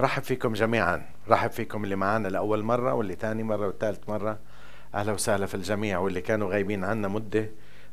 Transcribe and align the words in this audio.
رحب 0.00 0.22
فيكم 0.22 0.52
جميعا. 0.52 1.02
رحب 1.28 1.50
فيكم 1.50 1.84
اللي 1.84 1.96
معانا 1.96 2.28
لأول 2.28 2.62
مرة 2.62 2.94
واللي 2.94 3.14
ثاني 3.14 3.42
مرة 3.42 3.66
والثالث 3.66 4.08
مرة. 4.08 4.38
أهلا 4.94 5.12
وسهلا 5.12 5.46
في 5.46 5.54
الجميع 5.54 5.98
واللي 5.98 6.20
كانوا 6.20 6.50
غايبين 6.50 6.84
عنا 6.84 7.08
مدة. 7.08 7.50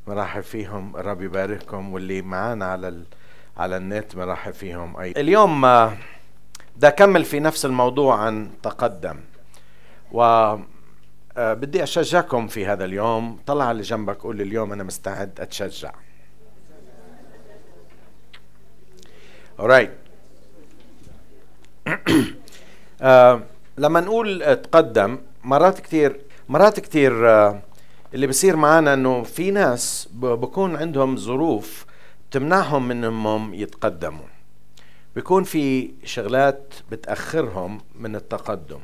مرحب 0.07 0.41
فيهم 0.41 0.95
الرب 0.97 1.21
يبارككم 1.21 1.93
واللي 1.93 2.21
معانا 2.21 2.65
على 2.65 2.87
ال... 2.87 3.03
على 3.57 3.77
النت 3.77 4.15
مرحب 4.15 4.53
فيهم 4.53 4.97
أي 4.97 5.11
اليوم 5.11 5.65
آه، 5.65 5.97
بدي 6.75 6.87
أكمل 6.87 7.25
في 7.25 7.39
نفس 7.39 7.65
الموضوع 7.65 8.19
عن 8.19 8.51
تقدم. 8.63 9.19
و 10.11 10.21
آه، 10.21 11.53
بدي 11.53 11.83
أشجعكم 11.83 12.47
في 12.47 12.65
هذا 12.65 12.85
اليوم. 12.85 13.39
طلع 13.45 13.71
اللي 13.71 13.83
جنبك 13.83 14.17
قول 14.17 14.41
اليوم 14.41 14.73
أنا 14.73 14.83
مستعد 14.83 15.39
أتشجع. 15.39 15.91
Alright 19.59 20.08
آه 23.01 23.41
لما 23.77 23.99
نقول 23.99 24.55
تقدم 24.55 25.17
مرات 25.43 25.79
كثير 25.79 26.21
مرات 26.49 26.79
كثير 26.79 27.29
آه 27.29 27.61
اللي 28.13 28.27
بصير 28.27 28.55
معنا 28.55 28.93
إنه 28.93 29.23
في 29.23 29.51
ناس 29.51 30.09
بكون 30.13 30.75
عندهم 30.75 31.17
ظروف 31.17 31.85
تمنعهم 32.31 32.87
من 32.87 33.03
إنهم 33.03 33.53
يتقدموا. 33.53 34.25
بيكون 35.15 35.43
في 35.43 35.91
شغلات 36.03 36.73
بتأخرهم 36.91 37.81
من 37.95 38.15
التقدم. 38.15 38.79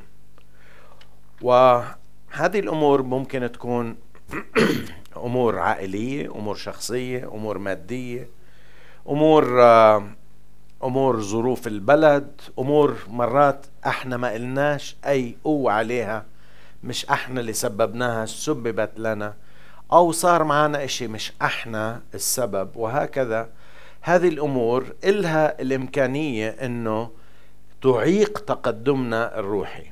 وهذه 1.41 2.59
الأمور 2.59 3.01
ممكن 3.01 3.51
تكون 3.51 3.95
أمور 5.17 5.59
عائلية 5.59 6.31
أمور 6.35 6.55
شخصية 6.55 7.27
أمور 7.33 7.57
مادية 7.57 8.29
أمور 9.09 9.61
آه 9.63 10.09
أمور 10.83 11.21
ظروف 11.21 11.67
البلد 11.67 12.41
أمور 12.59 12.97
مرات 13.07 13.65
إحنا 13.85 14.17
ما 14.17 14.29
قلناش 14.31 14.95
أي 15.05 15.35
قوة 15.43 15.71
عليها 15.71 16.25
مش 16.83 17.05
إحنا 17.05 17.39
اللي 17.39 17.53
سببناها 17.53 18.25
سببت 18.25 18.99
لنا 18.99 19.33
أو 19.93 20.11
صار 20.11 20.43
معنا 20.43 20.83
إشي 20.83 21.07
مش 21.07 21.33
إحنا 21.41 22.01
السبب 22.13 22.69
وهكذا. 22.75 23.49
هذه 24.01 24.27
الأمور 24.27 24.93
إلها 25.03 25.61
الإمكانية 25.61 26.49
إنه 26.49 27.09
تعيق 27.81 28.39
تقدمنا 28.39 29.39
الروحي. 29.39 29.83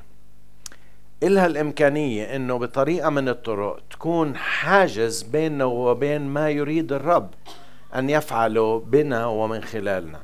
إلها 1.22 1.46
الإمكانية 1.46 2.36
أنه 2.36 2.58
بطريقة 2.58 3.10
من 3.10 3.28
الطرق 3.28 3.80
تكون 3.90 4.36
حاجز 4.36 5.22
بيننا 5.22 5.64
وبين 5.64 6.22
ما 6.22 6.50
يريد 6.50 6.92
الرب 6.92 7.30
أن 7.94 8.10
يفعله 8.10 8.80
بنا 8.86 9.26
ومن 9.26 9.62
خلالنا. 9.62 10.20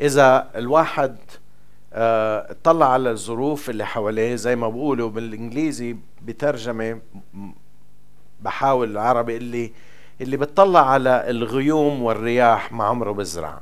إذا 0.00 0.50
الواحد 0.56 1.16
آه، 1.92 2.50
اطلع 2.50 2.92
على 2.92 3.10
الظروف 3.10 3.70
اللي 3.70 3.86
حواليه 3.86 4.34
زي 4.34 4.56
ما 4.56 4.68
بقولوا 4.68 5.10
بالإنجليزي 5.10 5.96
بترجمة 6.22 7.00
بحاول 8.40 8.90
العربي 8.90 9.36
اللي 9.36 9.72
اللي 10.20 10.36
بتطلع 10.36 10.90
على 10.90 11.30
الغيوم 11.30 12.02
والرياح 12.02 12.72
ما 12.72 12.84
عمره 12.84 13.12
بزرع. 13.12 13.60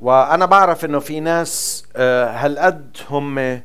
وأنا 0.00 0.46
بعرف 0.46 0.84
إنه 0.84 0.98
في 0.98 1.20
ناس 1.20 1.84
آه، 1.96 2.30
هالقد 2.30 2.96
هم 3.10 3.60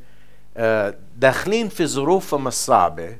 آه، 0.57 0.95
داخلين 1.17 1.69
في 1.69 1.87
ظروفهم 1.87 2.47
الصعبة 2.47 3.17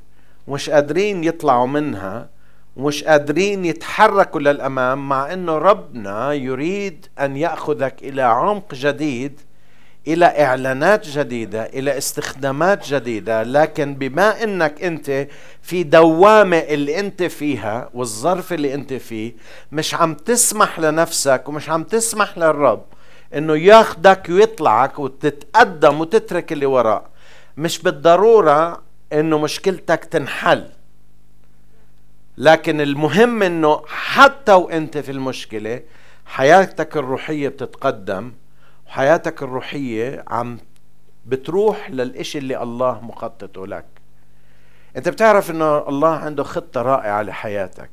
ومش 0.48 0.70
قادرين 0.70 1.24
يطلعوا 1.24 1.68
منها 1.68 2.30
ومش 2.76 3.04
قادرين 3.04 3.66
يتحركوا 3.66 4.40
للأمام 4.40 5.10
مع 5.10 5.34
إنه 5.34 5.58
ربنا 5.58 6.34
يريد 6.34 7.06
أن 7.20 7.38
يأخذك 7.38 7.96
إلى 8.02 8.22
عمق 8.22 8.74
جديد 8.74 9.40
إلى 10.08 10.26
إعلانات 10.26 11.08
جديدة 11.08 11.64
إلى 11.64 11.98
استخدامات 11.98 12.88
جديدة. 12.88 13.44
لكن 13.44 13.96
بما 13.96 14.44
إنك 14.44 14.84
أنت 14.84 15.28
في 15.62 15.84
دوامة 15.84 16.58
اللي 16.58 17.00
أنت 17.00 17.24
فيها 17.24 17.90
والظرف 17.94 18.54
اللي 18.54 18.74
أنت 18.74 18.94
فيه 18.94 19.34
مش 19.72 19.96
عم 19.96 20.14
تسمح 20.14 20.80
لنفسك 20.80 21.44
ومش 21.48 21.70
عم 21.70 21.84
تسمح 21.84 22.38
للرب 22.38 22.84
إنه 23.36 23.56
ياخدك 23.58 24.26
ويطلعك 24.30 25.00
وتتقدم 25.00 26.02
وتترك 26.02 26.52
اللي 26.52 26.66
وراء. 26.66 27.10
مش 27.58 27.80
بالضرورة 27.82 28.82
إنه 29.14 29.38
مشكلتك 29.40 30.06
تنحل. 30.06 30.66
لكن 32.38 32.82
المهم 32.82 33.44
إنه 33.44 33.82
حتى 33.88 34.54
وإنت 34.54 34.98
في 34.98 35.12
المشكلة 35.12 35.82
حياتك 36.26 36.98
الروحية 36.98 37.50
بتتقدم 37.50 38.34
وحياتك 38.88 39.44
الروحية 39.44 40.24
عم 40.28 40.60
بتروح 41.26 41.90
للإشي 41.90 42.38
اللي 42.38 42.64
الله 42.64 43.00
مخططه 43.02 43.68
لك. 43.68 43.86
إنت 44.98 45.10
بتعرف 45.10 45.52
إنه 45.52 45.78
الله 45.90 46.16
عنده 46.16 46.44
خطة 46.44 46.82
رائعة 46.82 47.22
لحياتك. 47.22 47.90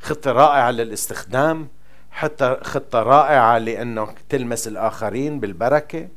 خطة 0.00 0.32
رائعة 0.32 0.70
للاستخدام 0.70 1.68
حتى 2.10 2.56
خطة 2.62 3.02
رائعة 3.02 3.58
لانك 3.58 4.14
تلمس 4.28 4.68
الآخرين 4.68 5.40
بالبركة. 5.40 6.08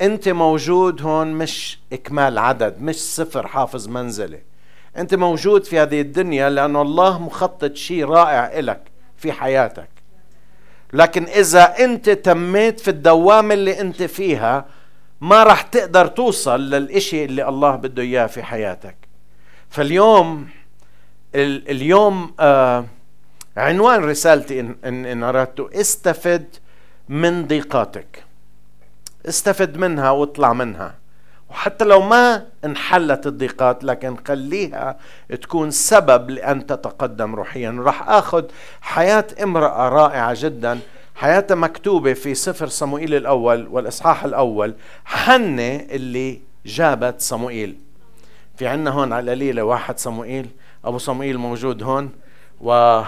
إنت 0.00 0.28
موجود 0.28 1.02
هون 1.02 1.32
مش 1.32 1.78
إكمال 1.92 2.38
عدد 2.38 2.80
مش 2.80 2.96
صفر 2.96 3.46
حافظ 3.46 3.88
منزلة. 3.88 4.38
أنت 4.98 5.14
موجود 5.14 5.64
في 5.64 5.78
هذه 5.78 6.00
الدنيا 6.00 6.50
لأن 6.50 6.76
الله 6.76 7.18
مخطط 7.22 7.74
شيء 7.74 8.04
رائع 8.04 8.60
لك 8.60 8.80
في 9.16 9.32
حياتك. 9.32 9.88
لكن 10.92 11.24
إذا 11.24 11.84
أنت 11.84 12.10
تميت 12.10 12.80
في 12.80 12.88
الدوامة 12.90 13.54
اللي 13.54 13.80
أنت 13.80 14.02
فيها 14.02 14.64
ما 15.20 15.42
راح 15.42 15.62
تقدر 15.62 16.06
توصل 16.06 16.60
للإشي 16.60 17.24
اللي 17.24 17.48
الله 17.48 17.76
بده 17.76 18.02
إياه 18.02 18.26
في 18.26 18.42
حياتك. 18.42 18.96
فاليوم 19.70 20.48
اليوم 21.34 22.34
آه 22.40 22.84
عنوان 23.56 24.04
رسالتي 24.04 24.60
إن, 24.60 24.76
إن, 24.84 25.06
إن 25.06 25.22
أردت 25.22 25.60
استفد 25.60 26.46
من 27.08 27.46
ضيقاتك. 27.46 28.24
استفد 29.28 29.76
منها 29.76 30.10
واطلع 30.10 30.52
منها. 30.52 30.94
وحتى 31.50 31.84
لو 31.84 32.00
ما 32.00 32.46
انحلت 32.64 33.26
الضيقات 33.26 33.84
لكن 33.84 34.16
خليها 34.28 34.96
تكون 35.42 35.70
سبب 35.70 36.30
لأن 36.30 36.66
تتقدم 36.66 37.34
روحيا. 37.34 37.76
راح 37.78 38.08
أخذ 38.08 38.44
حياة 38.80 39.26
امرأة 39.42 39.88
رائعة 39.88 40.34
جدا 40.38 40.78
حياتها 41.14 41.54
مكتوبة 41.54 42.12
في 42.12 42.34
سفر 42.34 42.66
صموئيل 42.66 43.14
الأول 43.14 43.68
والإصحاح 43.70 44.24
الأول 44.24 44.74
حنة 45.04 45.76
اللي 45.76 46.40
جابت 46.66 47.20
صموئيل. 47.20 47.76
في 48.56 48.66
عنا 48.66 48.90
هون 48.90 49.12
على 49.12 49.24
القليلة 49.32 49.62
واحد 49.62 49.98
صموئيل 49.98 50.48
أبو 50.84 50.98
صموئيل 50.98 51.38
موجود 51.38 51.82
هون 51.82 52.10
و 52.60 52.72
آه، 52.72 53.06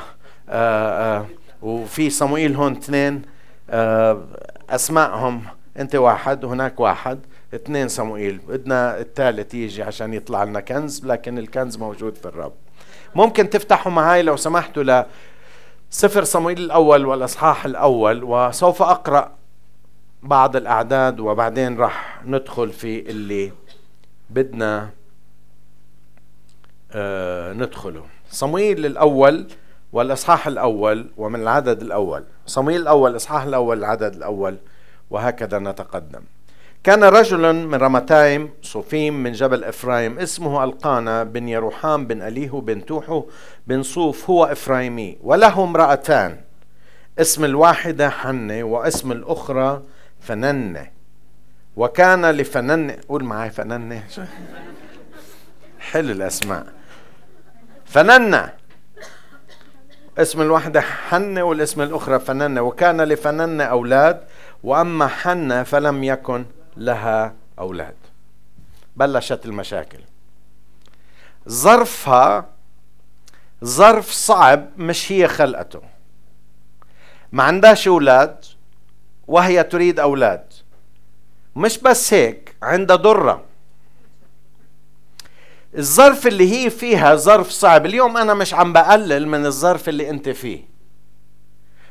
آآ 0.48 1.27
وفي 1.62 2.10
صموئيل 2.10 2.54
هون 2.54 2.72
اثنين 2.77 3.22
آه، 3.71 4.25
أسمائهم 4.71 5.43
أنت 5.78 5.94
واحد 5.94 6.44
وهناك 6.44 6.81
واحد. 6.81 7.19
اثنين 7.54 7.88
صموئيل 7.88 8.41
بدنا 8.48 9.00
الثالث 9.00 9.54
يجي 9.54 9.82
عشان 9.82 10.14
يطلع 10.14 10.44
لنا 10.44 10.60
كنز 10.60 11.06
لكن 11.06 11.38
الكنز 11.38 11.76
موجود 11.76 12.14
في 12.16 12.26
الرب. 12.26 12.53
ممكن 13.14 13.50
تفتحوا 13.50 13.92
معي 13.92 14.22
لو 14.22 14.36
سمحتوا 14.36 14.82
ل 14.82 15.04
سفر 15.91 16.25
صموئيل 16.25 16.59
الأول 16.59 17.06
والأصحاح 17.06 17.64
الأول 17.64 18.25
وسوف 18.25 18.82
أقرأ 18.82 19.32
بعض 20.22 20.56
الأعداد 20.56 21.20
وبعدين 21.20 21.78
راح 21.78 22.20
ندخل 22.25 22.72
في 22.72 23.10
اللي 23.10 23.53
بدنا 24.30 24.91
آه 26.92 27.53
ندخله. 27.53 28.04
صموئيل 28.30 28.86
الأول 28.86 29.47
والإصحاح 29.92 30.47
الأول 30.47 31.10
ومن 31.16 31.42
العدد 31.42 31.82
الأول. 31.82 32.25
صموئيل 32.47 32.80
الأول 32.80 33.10
الإصحاح 33.10 33.42
الأول 33.42 33.78
العدد 33.78 34.15
الأول 34.15 34.56
وهكذا 35.10 35.59
نتقدم. 35.59 36.22
كان 36.84 37.04
رجل 37.04 37.53
من 37.53 37.75
رامتايم 37.74 38.50
صوفيم 38.63 39.22
من 39.22 39.33
جبل 39.33 39.65
إفرايم 39.65 40.19
اسمه 40.19 40.65
ألقانا 40.65 41.25
بن 41.25 41.48
يروحام 41.48 42.07
بن 42.07 42.22
أليهو 42.22 42.50
بن 42.51 42.84
توحو 42.86 43.25
بن 43.66 43.83
صوف 43.83 44.30
هو 44.30 44.45
إفرايمي 44.45 45.19
وله 45.22 45.65
امرأتان 45.65 46.41
اسم 47.19 47.45
الواحدة 47.45 48.10
حنة 48.10 48.63
واسم 48.63 49.13
الأخرى 49.13 49.83
فننة. 50.21 50.86
وكان 51.77 52.30
لفننة 52.30 52.97
قول 53.09 53.24
معي 53.24 53.51
فننة. 53.51 54.04
حلو 55.81 56.13
الأسماء. 56.13 56.66
فننة. 57.84 58.53
اسم 60.19 60.42
الواحدة 60.42 60.81
حنة 60.81 61.42
والاسم 61.42 61.83
الأخرى 61.83 62.19
فننة. 62.19 62.63
وكان 62.63 63.01
لفننة 63.01 63.65
أولاد 63.65 64.21
وأما 64.63 65.07
حنة 65.07 65.63
فلم 65.63 66.04
يكن 66.04 66.45
لها 66.78 67.34
أولاد. 67.59 67.95
بلشت 68.97 69.47
المشاكل. 69.47 70.01
ظرفها 71.48 72.47
ظرف 73.65 74.10
صعب 74.10 74.69
مش 74.77 75.13
هي 75.13 75.28
خلقته. 75.28 75.83
ما 77.33 77.42
عندهاش 77.42 77.89
أولاد 77.89 78.45
وهي 79.27 79.65
تريد 79.65 80.01
أولاد. 80.01 80.53
مش 81.57 81.78
بس 81.78 82.15
هيك 82.15 82.57
عندها 82.63 82.97
ضرة. 82.97 83.45
الظرف 85.78 86.27
اللي 86.27 86.53
هي 86.53 86.71
فيها 86.71 87.15
ظرف 87.15 87.51
صعب. 87.51 87.86
اليوم 87.86 88.16
أنا 88.16 88.34
مش 88.34 88.54
عم 88.54 88.72
بقلل 88.72 89.28
من 89.28 89.47
الظرف 89.47 89.89
اللي 89.89 90.10
أنت 90.10 90.28
فيه. 90.28 90.78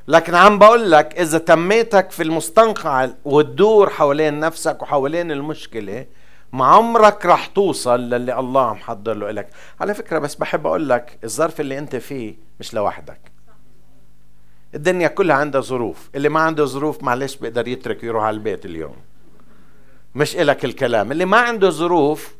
لكن 0.07 0.35
عم 0.35 0.59
بقول 0.59 0.91
لك 0.91 1.19
إذا 1.19 1.37
تميتك 1.37 2.11
في 2.11 2.23
المستنقع 2.23 3.09
وتدور 3.25 3.89
حوالين 3.89 4.39
نفسك 4.39 4.81
وحوالين 4.81 5.31
المشكلة 5.31 6.05
ما 6.53 6.65
عمرك 6.65 7.25
رح 7.25 7.45
توصل 7.47 7.99
للي 7.99 8.39
الله 8.39 8.73
محضر 8.73 9.13
له 9.13 9.31
لك 9.31 9.49
على 9.81 9.93
فكرة 9.93 10.19
بس 10.19 10.35
بحب 10.35 10.67
أقول 10.67 10.89
لك 10.89 11.19
الظرف 11.23 11.59
اللي 11.59 11.77
أنت 11.77 11.95
فيه 11.95 12.35
مش 12.59 12.73
لوحدك. 12.73 13.19
الدنيا 14.75 15.07
كلها 15.07 15.35
عندها 15.35 15.61
ظروف 15.61 16.09
اللي 16.15 16.29
ما 16.29 16.39
عنده 16.39 16.65
ظروف 16.65 17.03
معلش 17.03 17.35
بيقدر 17.35 17.67
يترك 17.67 18.03
يروح 18.03 18.23
على 18.23 18.33
البيت 18.33 18.65
اليوم. 18.65 18.95
مش 20.15 20.35
إلك 20.35 20.65
الكلام. 20.65 21.11
اللي 21.11 21.25
ما 21.25 21.37
عنده 21.37 21.69
ظروف 21.69 22.35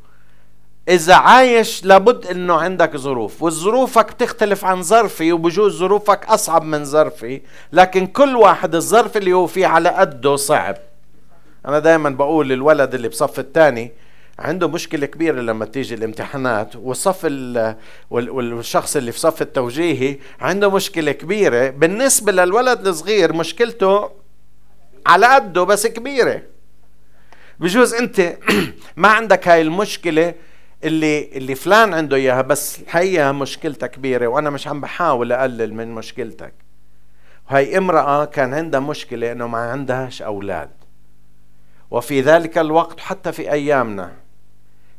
إذا 0.88 1.14
عايش 1.14 1.84
لابد 1.84 2.26
إنه 2.26 2.54
عندك 2.54 2.96
ظروف 2.96 3.42
والظروفك 3.42 4.12
بتختلف 4.12 4.64
عن 4.64 4.82
ظرفي 4.82 5.32
وبجوز 5.32 5.78
ظروفك 5.78 6.24
أصعب 6.26 6.62
من 6.62 6.84
ظرفي 6.84 7.40
لكن 7.72 8.06
كل 8.06 8.36
واحد 8.36 8.74
الظرف 8.74 9.16
اللي 9.16 9.32
هو 9.32 9.46
فيه 9.46 9.66
على 9.66 9.88
قده 9.88 10.36
صعب. 10.36 10.76
أنا 11.66 11.78
دائما 11.78 12.10
بقول 12.10 12.48
للولد 12.48 12.94
اللي 12.94 13.08
بصف 13.08 13.38
الثاني 13.38 13.92
عنده 14.38 14.68
مشكلة 14.68 15.06
كبيرة 15.06 15.40
لما 15.40 15.64
تيجي 15.64 15.94
الامتحانات 15.94 16.76
والصف 16.76 17.24
والشخص 18.10 18.96
اللي 18.96 19.12
في 19.12 19.18
صف 19.18 19.42
التوجيهي 19.42 20.18
عنده 20.40 20.70
مشكلة 20.70 21.12
كبيرة. 21.12 21.70
بالنسبة 21.70 22.32
للولد 22.32 22.86
الصغير 22.86 23.32
مشكلته 23.32 24.10
على 25.06 25.26
قده 25.26 25.64
بس 25.64 25.86
كبيرة. 25.86 26.42
بجوز 27.60 27.94
أنت 27.94 28.36
ما 28.96 29.08
عندك 29.08 29.48
هاي 29.48 29.62
المشكلة 29.62 30.34
اللي 30.84 31.28
اللي 31.32 31.54
فلان 31.54 31.94
عنده 31.94 32.16
إياها 32.16 32.42
بس 32.42 32.80
الحقيقة 32.80 33.32
مشكلتها 33.32 33.86
كبيرة 33.86 34.26
وأنا 34.26 34.50
مش 34.50 34.68
عم 34.68 34.80
بحاول 34.80 35.32
أقلل 35.32 35.74
من 35.74 35.88
مشكلتك. 35.94 36.52
وهي 37.50 37.78
امرأة 37.78 38.24
كان 38.24 38.54
عندها 38.54 38.80
مشكلة 38.80 39.32
إنه 39.32 39.46
ما 39.46 39.58
عندهاش 39.58 40.22
أولاد. 40.22 40.70
وفي 41.90 42.20
ذلك 42.20 42.58
الوقت 42.58 43.00
حتى 43.00 43.32
في 43.32 43.52
أيامنا 43.52 44.12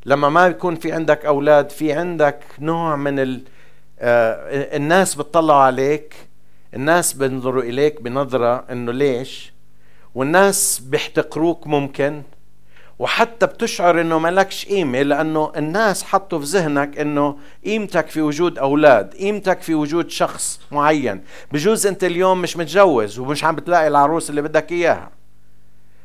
لما 0.05 0.29
ما 0.29 0.47
يكون 0.47 0.75
في 0.75 0.91
عندك 0.91 1.25
أولاد 1.25 1.69
في 1.69 1.93
عندك 1.93 2.39
نوع 2.59 2.95
من 2.95 3.19
ال 3.19 3.41
آه 3.99 4.77
الناس 4.77 5.15
بتطلعوا 5.15 5.61
عليك 5.61 6.15
الناس 6.73 7.13
بينظروا 7.13 7.63
إليك 7.63 8.01
بنظرة 8.01 8.65
إنه 8.71 8.91
ليش؟ 8.91 9.53
والناس 10.15 10.79
بيحتقروك 10.79 11.67
ممكن. 11.67 12.21
وحتى 12.99 13.45
بتشعر 13.45 14.01
إنه 14.01 14.19
مالكش 14.19 14.65
قيمة 14.65 15.01
لأنه 15.01 15.51
الناس 15.57 16.03
حطوا 16.03 16.39
في 16.39 16.45
ذهنك 16.45 16.99
إنه 16.99 17.37
قيمتك 17.65 18.07
في 18.07 18.21
وجود 18.21 18.59
أولاد 18.59 19.13
قيمتك 19.13 19.61
في 19.61 19.75
وجود 19.75 20.09
شخص 20.09 20.59
معين. 20.71 21.23
بجوز 21.51 21.87
أنت 21.87 22.03
اليوم 22.03 22.41
مش 22.41 22.57
متجوز 22.57 23.19
ومش 23.19 23.43
عم 23.43 23.55
بتلاقي 23.55 23.87
العروس 23.87 24.29
اللي 24.29 24.41
بدك 24.41 24.71
إياها. 24.71 25.18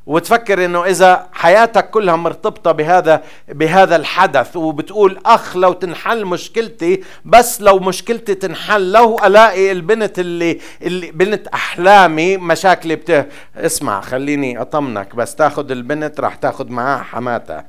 وتفكر 0.06 0.64
إنه 0.64 0.84
إذا 0.84 1.28
حياتك 1.32 1.90
كلها 1.90 2.16
مرتبطة 2.16 2.72
بهذا 2.72 3.22
بهذا 3.48 3.96
الحدث 3.96 4.56
وبتقول 4.56 5.20
أخ 5.26 5.56
لو 5.56 5.72
تنحل 5.72 6.24
مشكلتي 6.24 7.04
بس 7.24 7.60
لو 7.60 7.78
مشكلتي 7.78 8.34
تنحل 8.34 8.92
لو 8.92 9.18
ألاقي 9.24 9.72
البنت 9.72 10.18
اللي 10.18 10.60
اللي 10.82 11.10
بنت 11.10 11.48
أحلامي 11.48 12.36
مشاكلي 12.36 12.96
بت 12.96 13.28
اسمع 13.56 14.00
خليني 14.00 14.60
أطمنك 14.60 15.14
بس 15.14 15.34
تاخذ 15.34 15.70
البنت 15.70 16.20
راح 16.20 16.34
تاخذ 16.34 16.68
معاها 16.68 17.02
حماتها. 17.02 17.66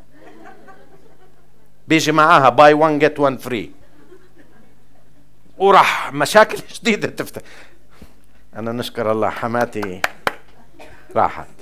بيجي 1.88 2.12
معاها 2.12 2.50
buy 2.50 2.74
1 2.74 3.00
get 3.00 3.20
1 3.20 3.40
free 3.40 3.72
وراح 5.58 6.14
مشاكل 6.14 6.58
جديدة 6.82 7.08
تفتح. 7.08 7.42
أنا 8.56 8.72
نشكر 8.72 9.12
الله 9.12 9.30
حماتي 9.30 10.02
راحت. 11.16 11.55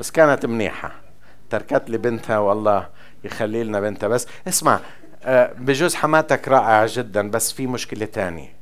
بس 0.00 0.10
كانت 0.10 0.46
منيحة. 0.46 0.92
تركت 1.50 1.90
لي 1.90 1.98
بنتها 1.98 2.38
والله 2.38 2.88
يخلي 3.24 3.64
لنا 3.64 3.80
بنتها. 3.80 4.08
بس 4.08 4.26
اسمع 4.48 4.80
آه، 5.24 5.52
بجوز 5.58 5.94
حماتك 5.94 6.48
رائعة 6.48 6.88
جدا 6.92 7.30
بس 7.30 7.52
في 7.52 7.66
مشكلة 7.66 8.06
تانية. 8.06 8.52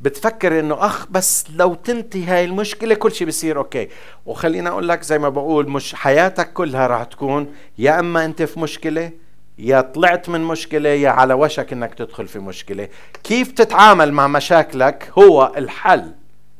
بتفكر 0.00 0.60
إنه 0.60 0.86
أخ 0.86 1.06
بس 1.10 1.44
لو 1.50 1.74
تنتهي 1.74 2.24
هاي 2.24 2.44
المشكلة 2.44 2.94
كل 2.94 3.12
شيء 3.12 3.26
بصير 3.26 3.58
أوكي. 3.58 3.88
وخلينا 4.26 4.70
أقول 4.70 4.88
لك 4.88 5.02
زي 5.02 5.18
ما 5.18 5.28
بقول 5.28 5.70
مش 5.70 5.94
حياتك 5.94 6.52
كلها 6.52 6.86
راح 6.86 7.04
تكون 7.04 7.54
يا 7.78 8.00
إما 8.00 8.24
أنت 8.24 8.42
في 8.42 8.60
مشكلة 8.60 9.10
يا 9.58 9.80
طلعت 9.80 10.28
من 10.28 10.40
مشكلة 10.40 10.88
يا 10.88 11.10
على 11.10 11.34
وشك 11.34 11.72
إنك 11.72 11.94
تدخل 11.94 12.28
في 12.28 12.38
مشكلة. 12.38 12.88
كيف 13.24 13.52
تتعامل 13.52 14.12
مع 14.12 14.26
مشاكلك 14.26 15.10
هو 15.18 15.52
الحل 15.56 16.12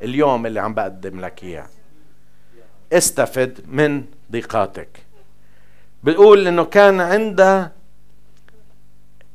اليوم 0.02 0.46
اللي 0.46 0.60
عم 0.60 0.74
بقدم 0.74 1.20
لك 1.20 1.42
إياه؟ 1.42 1.66
استفد 2.92 3.60
من 3.68 4.04
ضيقاتك. 4.32 4.88
بيقول 6.02 6.46
إنه 6.46 6.64
كان 6.64 7.00
عنده 7.00 7.72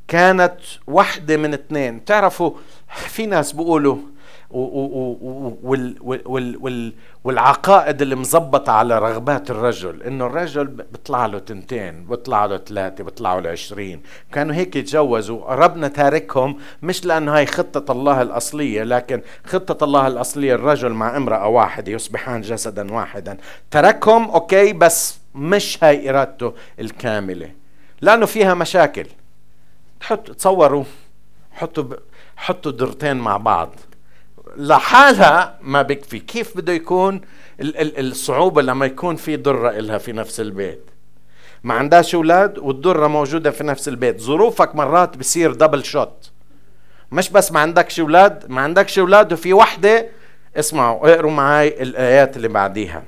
كانت 0.07 0.57
وحده 0.88 1.38
من 1.38 1.54
اثنين. 1.54 2.06
تعرفوا 2.06 2.51
في 2.88 3.25
ناس 3.25 3.51
بيقولوا 3.51 3.98
والعقائد 7.23 8.01
اللي 8.01 8.15
على 8.69 8.99
رغبات 8.99 9.51
الرجل. 9.51 10.03
إنه 10.03 10.25
الرجل 10.25 10.65
بيطلع 10.67 11.25
له 11.25 11.39
تنتين 11.39 12.05
بيطلع 12.05 12.45
له 12.45 12.57
ثلاثة 12.57 13.03
بيطلعوا 13.03 13.41
له 13.41 13.49
عشرين. 13.49 14.01
كانوا 14.31 14.55
هيك 14.55 14.75
يتجوزوا. 14.75 15.53
ربنا 15.53 15.88
تاركهم 15.88 16.57
مش 16.81 17.05
لأنه 17.05 17.35
هاي 17.38 17.45
خطة 17.45 17.91
الله 17.91 18.21
الأصلية 18.21 18.83
لكن 18.83 19.21
خطة 19.45 19.83
الله 19.83 20.07
الأصلية 20.07 20.55
الرجل 20.55 20.89
مع 20.89 21.17
امرأة 21.17 21.47
واحدة 21.47 21.91
يصبحان 21.91 22.41
جسدا 22.41 22.94
واحدا. 22.94 23.38
تركهم 23.71 24.29
أوكي 24.31 24.73
بس 24.73 25.19
مش 25.35 25.83
هاي 25.83 26.09
إرادته 26.09 26.53
الكاملة. 26.79 27.49
لأنه 28.01 28.25
فيها 28.25 28.53
مشاكل. 28.53 29.07
تحط 29.99 30.31
تصوروا 30.31 30.83
حطوا 31.51 31.83
حطوا 32.38 32.71
درتين 32.71 33.17
مع 33.17 33.38
بعض. 33.38 33.69
لحالها 34.57 35.57
ما 35.62 35.81
بكفي 35.81 36.19
كيف 36.19 36.57
بده 36.57 36.74
يكون 36.74 37.21
الصعوبة 37.62 38.62
لما 38.62 38.86
يكون 38.86 39.15
في 39.15 39.38
ضرة 39.38 39.69
إلها 39.69 39.98
في 39.98 40.12
نفس 40.12 40.39
البيت. 40.39 40.81
ما 41.64 41.73
عندهاش 41.73 42.16
أولاد 42.16 42.57
والضرة 42.57 43.07
موجودة 43.07 43.52
في 43.52 43.64
نفس 43.64 43.87
البيت. 43.87 44.21
ظروفك 44.21 44.76
مرات 44.76 45.18
بصير 45.18 45.54
دبل 45.54 45.83
شوت 45.85 46.31
مش 47.11 47.30
بس 47.30 47.52
ما 47.52 47.59
عندكش 47.59 47.99
أولاد 47.99 48.44
ما 48.49 48.61
عندكش 48.61 48.99
أولاد 48.99 49.33
وفي 49.33 49.54
وحدة. 49.54 50.09
اسمعوا 50.56 51.14
اقروا 51.14 51.31
معي 51.31 51.68
الآيات 51.68 52.37
اللي 52.37 52.47
بعديها. 52.47 53.04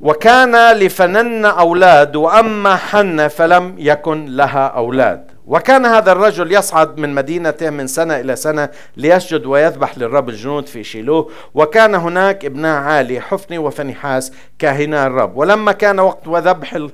وكان 0.00 0.76
لفنن 0.76 1.44
أولاد 1.44 2.16
وأما 2.16 2.76
حنة 2.76 3.28
فلم 3.28 3.74
يكن 3.78 4.26
لها 4.26 4.66
أولاد. 4.66 5.31
وكان 5.46 5.86
هذا 5.86 6.12
الرجل 6.12 6.52
يصعد 6.52 6.98
من 6.98 7.14
مدينته 7.14 7.70
من 7.70 7.86
سنة 7.86 8.20
إلى 8.20 8.36
سنة 8.36 8.68
ليسجد 8.96 9.46
ويذبح 9.46 9.98
للرب 9.98 10.28
الجنود 10.28 10.66
في 10.66 10.84
شيلوه 10.84 11.30
وكان 11.54 11.94
هناك 11.94 12.44
ابناء 12.44 12.82
عالي 12.82 13.20
حفني 13.20 13.58
وفنحاس 13.58 14.32
كاهنا 14.58 15.06
الرب. 15.06 15.36
ولما 15.36 15.72
كان 15.72 16.00
وقت 16.00 16.28
وذبح 16.28 16.74
ال... 16.74 16.90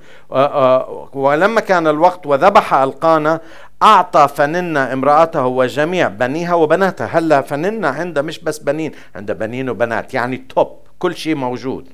ولما 1.12 1.61
كان 1.61 1.87
الوقت 1.87 2.26
وذبح 2.26 2.75
ألقانا 2.75 3.40
أعطى 3.83 4.28
فننا 4.28 4.93
امرأته 4.93 5.47
وجميع 5.47 6.09
بنيها 6.09 6.55
وبناتها. 6.55 7.07
هلا 7.07 7.40
فننا 7.40 7.88
عندها 7.88 8.23
مش 8.23 8.38
بس 8.38 8.59
بنين 8.59 8.93
عندها 9.17 9.35
بنين 9.35 9.71
وبنات 9.71 10.14
يعني 10.14 10.37
توب 10.37 10.78
كل 10.99 11.17
شيء 11.17 11.35
موجود. 11.35 11.88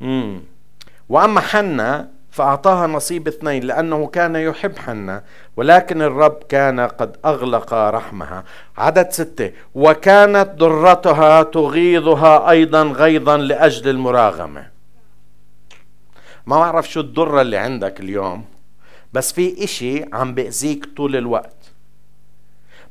مم. 0.00 0.42
وأما 1.08 1.40
حنا 1.40 2.19
فأعطاها 2.30 2.86
نصيب 2.86 3.28
اثنين 3.28 3.62
لأنه 3.64 4.06
كان 4.06 4.36
يحب 4.36 4.78
حنا 4.78 5.22
ولكن 5.56 6.02
الرب 6.02 6.38
كان 6.48 6.80
قد 6.80 7.16
أغلق 7.24 7.74
رحمها. 7.74 8.44
عدد 8.78 9.10
ستة 9.10 9.50
وكانت 9.74 10.50
ضرتها 10.56 11.42
تغيظها 11.42 12.50
أيضا 12.50 12.82
غيظا 12.82 13.36
لأجل 13.36 13.88
المراغمة. 13.88 14.66
ما 16.46 16.58
بعرف 16.58 16.90
شو 16.90 17.00
الضرة 17.00 17.40
اللي 17.40 17.56
عندك 17.56 18.00
اليوم 18.00 18.44
بس 19.12 19.32
في 19.32 19.64
إشي 19.64 20.04
عم 20.12 20.34
بأذيك 20.34 20.88
طول 20.96 21.16
الوقت. 21.16 21.54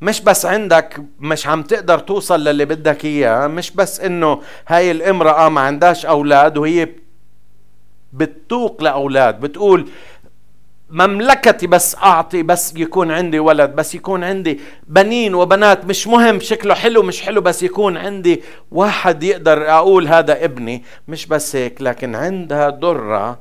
مش 0.02 0.22
بس 0.22 0.46
عندك 0.46 1.02
مش 1.20 1.48
عم 1.48 1.64
تقدر 1.64 2.00
توصل 2.00 2.44
للي 2.44 2.66
بدك 2.66 3.06
إياه 3.06 3.48
مش 3.48 3.72
بس 3.72 4.00
إنه 4.00 4.42
هاي 4.68 4.92
الامرأة 4.92 5.50
ما 5.50 5.62
عندهاش 5.62 6.06
أولاد 6.06 6.58
وهي 6.58 6.90
بتوق 8.14 8.84
لأولاد 8.84 9.40
بتقول 9.40 9.90
مملكتي 10.92 11.68
بس 11.68 11.96
أعطي 11.96 12.44
بس 12.44 12.74
يكون 12.76 13.12
عندي 13.12 13.40
ولد 13.40 13.76
بس 13.76 13.96
يكون 13.96 14.24
عندي 14.24 14.60
بنين 14.88 15.36
وبنات 15.36 15.86
مش 15.86 16.08
مهم 16.08 16.40
شكله 16.40 16.74
حلو 16.74 17.04
مش 17.04 17.22
حلو 17.22 17.42
بس 17.42 17.64
يكون 17.64 17.98
عندي 17.98 18.42
واحد 18.72 19.24
يقدر 19.24 19.70
أقول 19.70 20.08
هذا 20.08 20.46
ابني. 20.46 20.84
مش 21.08 21.26
بس 21.26 21.56
هيك 21.56 21.82
لكن 21.82 22.16
عندها 22.16 22.70
دره 22.70 23.40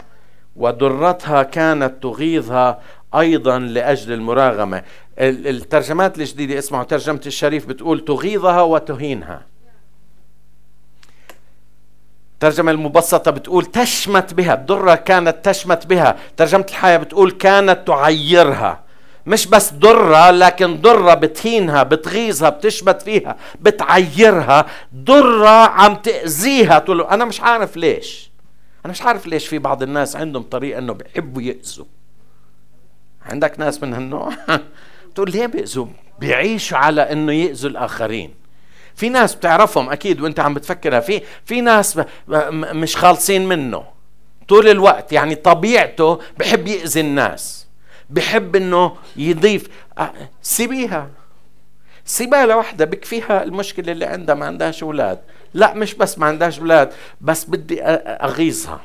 ودرتها 0.56 1.42
كانت 1.42 2.02
تغيظها 2.02 2.80
أيضا 3.14 3.58
لأجل 3.58 4.12
المراغمة. 4.12 4.82
الترجمات 5.18 6.18
الجديدة 6.18 6.58
اسمعوا 6.58 6.84
ترجمة 6.84 7.20
الشريف 7.26 7.66
بتقول 7.66 8.04
تغيظها 8.04 8.62
وتهينها. 8.62 9.42
الترجمة 12.38 12.70
المبسطة 12.70 13.30
بتقول 13.30 13.64
تشمت 13.64 14.34
بها 14.34 14.54
الدرة 14.54 14.94
كانت 14.94 15.36
تشمت 15.48 15.86
بها. 15.86 16.16
ترجمة 16.36 16.66
الحياة 16.68 16.96
بتقول 16.96 17.30
كانت 17.30 17.86
تعيرها. 17.86 18.80
مش 19.26 19.46
بس 19.46 19.70
درة 19.70 20.30
لكن 20.30 20.80
درة 20.80 21.14
بتهينها 21.14 21.82
بتغيظها 21.82 22.48
بتشمت 22.48 23.02
فيها 23.02 23.36
بتعيرها. 23.60 24.66
درة 24.92 25.48
عم 25.48 25.94
تأذيها. 25.94 26.78
تقول 26.78 27.00
أنا 27.00 27.24
مش 27.24 27.40
عارف 27.40 27.76
ليش. 27.76 28.30
أنا 28.84 28.92
مش 28.92 29.02
عارف 29.02 29.26
ليش 29.26 29.46
في 29.48 29.58
بعض 29.58 29.82
الناس 29.82 30.16
عندهم 30.16 30.42
طريقة 30.42 30.78
أنه 30.78 30.92
بيحبوا 30.92 31.42
يأذوا. 31.42 31.86
عندك 33.26 33.58
ناس 33.58 33.82
من 33.82 33.94
هالنوع؟ 33.94 34.30
تقول 35.14 35.30
ليه 35.30 35.46
بيأذوا؟ 35.46 35.86
بيعيشوا 36.18 36.78
على 36.78 37.00
أنه 37.12 37.32
يأذوا 37.32 37.70
الآخرين. 37.70 38.34
في 38.98 39.08
ناس 39.08 39.34
بتعرفهم 39.34 39.90
أكيد 39.90 40.20
وأنت 40.20 40.40
عم 40.40 40.54
بتفكرها. 40.54 41.00
في 41.00 41.22
في 41.44 41.60
ناس 41.60 42.00
مش 42.52 42.96
خالصين 42.96 43.48
منه. 43.48 43.84
طول 44.48 44.68
الوقت 44.68 45.12
يعني 45.12 45.34
طبيعته 45.34 46.20
بحب 46.38 46.66
يأذي 46.66 47.00
الناس. 47.00 47.66
بحب 48.10 48.56
إنه 48.56 48.96
يضيف. 49.16 49.68
سيبيها. 50.42 51.10
سيبها 52.04 52.46
لوحدها 52.46 52.86
بكفيها 52.86 53.42
المشكلة 53.42 53.92
اللي 53.92 54.04
عندها 54.04 54.34
ما 54.34 54.46
عندهاش 54.46 54.82
أولاد. 54.82 55.18
لا 55.54 55.74
مش 55.74 55.94
بس 55.94 56.18
ما 56.18 56.26
عندهاش 56.26 56.58
أولاد 56.58 56.92
بس 57.20 57.44
بدي 57.44 57.82
أغيظها. 57.82 58.80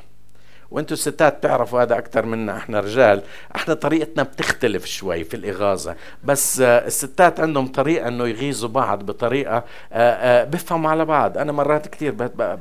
وأنتم 0.74 0.94
الستات 0.94 1.44
تعرفوا 1.44 1.82
هذا 1.82 1.98
أكثر 1.98 2.26
منا 2.26 2.58
إحنا 2.58 2.80
رجال. 2.80 3.22
إحنا 3.56 3.74
طريقتنا 3.74 4.24
بتختلف 4.24 4.86
شوي 4.86 5.24
في 5.24 5.34
الإغاظة. 5.34 5.96
بس 6.24 6.62
آه، 6.62 6.88
الستات 6.88 7.40
عندهم 7.40 7.68
طريقة 7.68 8.08
إنه 8.08 8.28
يغيظوا 8.28 8.70
بعض 8.70 9.06
بطريقة 9.06 9.56
آه، 9.58 9.64
آه، 9.94 10.44
بفهموا 10.44 10.92
على 10.92 11.06
بعض. 11.06 11.38
أنا 11.38 11.52
مرات 11.52 11.88
كثير 11.88 12.12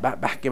بحكي 0.02 0.48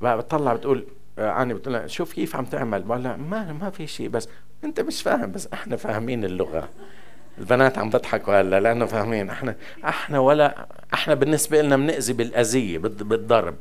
بطلع 0.00 0.54
بتقول 0.54 0.84
أنا 1.18 1.54
بتقول 1.54 1.74
لها 1.74 1.86
شوف 1.86 2.12
كيف 2.12 2.36
عم 2.36 2.44
تعمل؟ 2.44 2.82
بقول 2.82 3.04
لها 3.04 3.16
ما 3.16 3.52
ما 3.52 3.70
في 3.70 3.86
شيء 3.86 4.08
بس 4.08 4.28
أنت 4.64 4.80
مش 4.80 5.02
فاهم 5.02 5.32
بس 5.32 5.48
إحنا 5.52 5.76
فاهمين 5.76 6.24
اللغة. 6.24 6.68
البنات 7.38 7.78
عم 7.78 7.90
بضحكوا 7.90 8.40
هلا 8.40 8.60
لأنه 8.60 8.86
فاهمين. 8.86 9.30
إحنا 9.30 9.54
إحنا 9.84 10.18
ولا 10.18 10.66
إحنا 10.94 11.14
بالنسبة 11.14 11.62
لنا 11.62 11.76
بنأذي 11.76 12.12
بالأذية 12.12 12.78
بالضرب. 12.78 13.54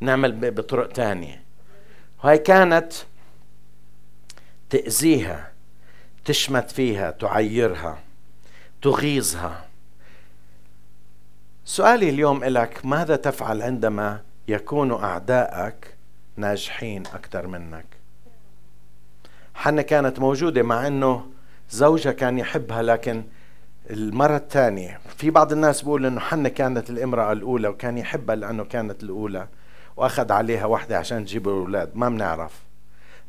بنعمل 0.00 0.50
بطرق 0.50 0.92
ثانية 0.92 1.42
وهي 2.24 2.38
كانت 2.38 2.92
تأذيها 4.70 5.52
تشمت 6.24 6.70
فيها 6.70 7.10
تعيرها 7.10 7.98
تغيظها. 8.82 9.64
سؤالي 11.64 12.08
اليوم 12.10 12.44
لك 12.44 12.86
ماذا 12.86 13.16
تفعل 13.16 13.62
عندما 13.62 14.20
يكون 14.48 14.92
أعدائك 14.92 15.94
ناجحين 16.36 17.06
أكثر 17.06 17.46
منك؟ 17.46 17.84
حنا 19.54 19.82
كانت 19.82 20.18
موجودة 20.18 20.62
مع 20.62 20.86
أنه 20.86 21.26
زوجها 21.70 22.12
كان 22.12 22.38
يحبها 22.38 22.82
لكن 22.82 23.24
المرة 23.90 24.36
الثانية 24.36 25.00
في 25.16 25.30
بعض 25.30 25.52
الناس 25.52 25.82
بيقول 25.82 26.06
أنه 26.06 26.20
حنا 26.20 26.48
كانت 26.48 26.90
الامرأة 26.90 27.32
الأولى 27.32 27.68
وكان 27.68 27.98
يحبها 27.98 28.36
لأنه 28.36 28.64
كانت 28.64 29.02
الأولى. 29.02 29.48
وأخذ 29.96 30.32
عليها 30.32 30.66
وحدة 30.66 30.98
عشان 30.98 31.24
تجيب 31.24 31.48
الأولاد. 31.48 31.90
ما 31.94 32.08
بنعرف. 32.08 32.52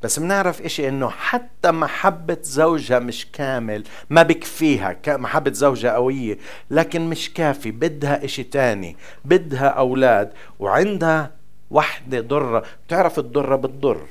بس 0.01 0.19
بنعرف 0.19 0.61
إشي 0.61 0.89
إنه 0.89 1.09
حتى 1.09 1.71
محبة 1.71 2.37
زوجها 2.41 2.99
مش 2.99 3.27
كامل. 3.33 3.83
ما 4.09 4.23
بكفيها. 4.23 4.95
محبة 5.07 5.51
زوجها 5.51 5.93
قوية. 5.93 6.37
لكن 6.71 7.09
مش 7.09 7.33
كافي. 7.33 7.71
بدها 7.71 8.25
إشي 8.25 8.43
تاني. 8.43 8.97
بدها 9.25 9.67
أولاد. 9.67 10.33
وعندها 10.59 11.31
وحدة 11.71 12.21
ضرة. 12.21 12.63
بتعرف 12.87 13.19
الضرة 13.19 13.55
بتضر. 13.55 14.01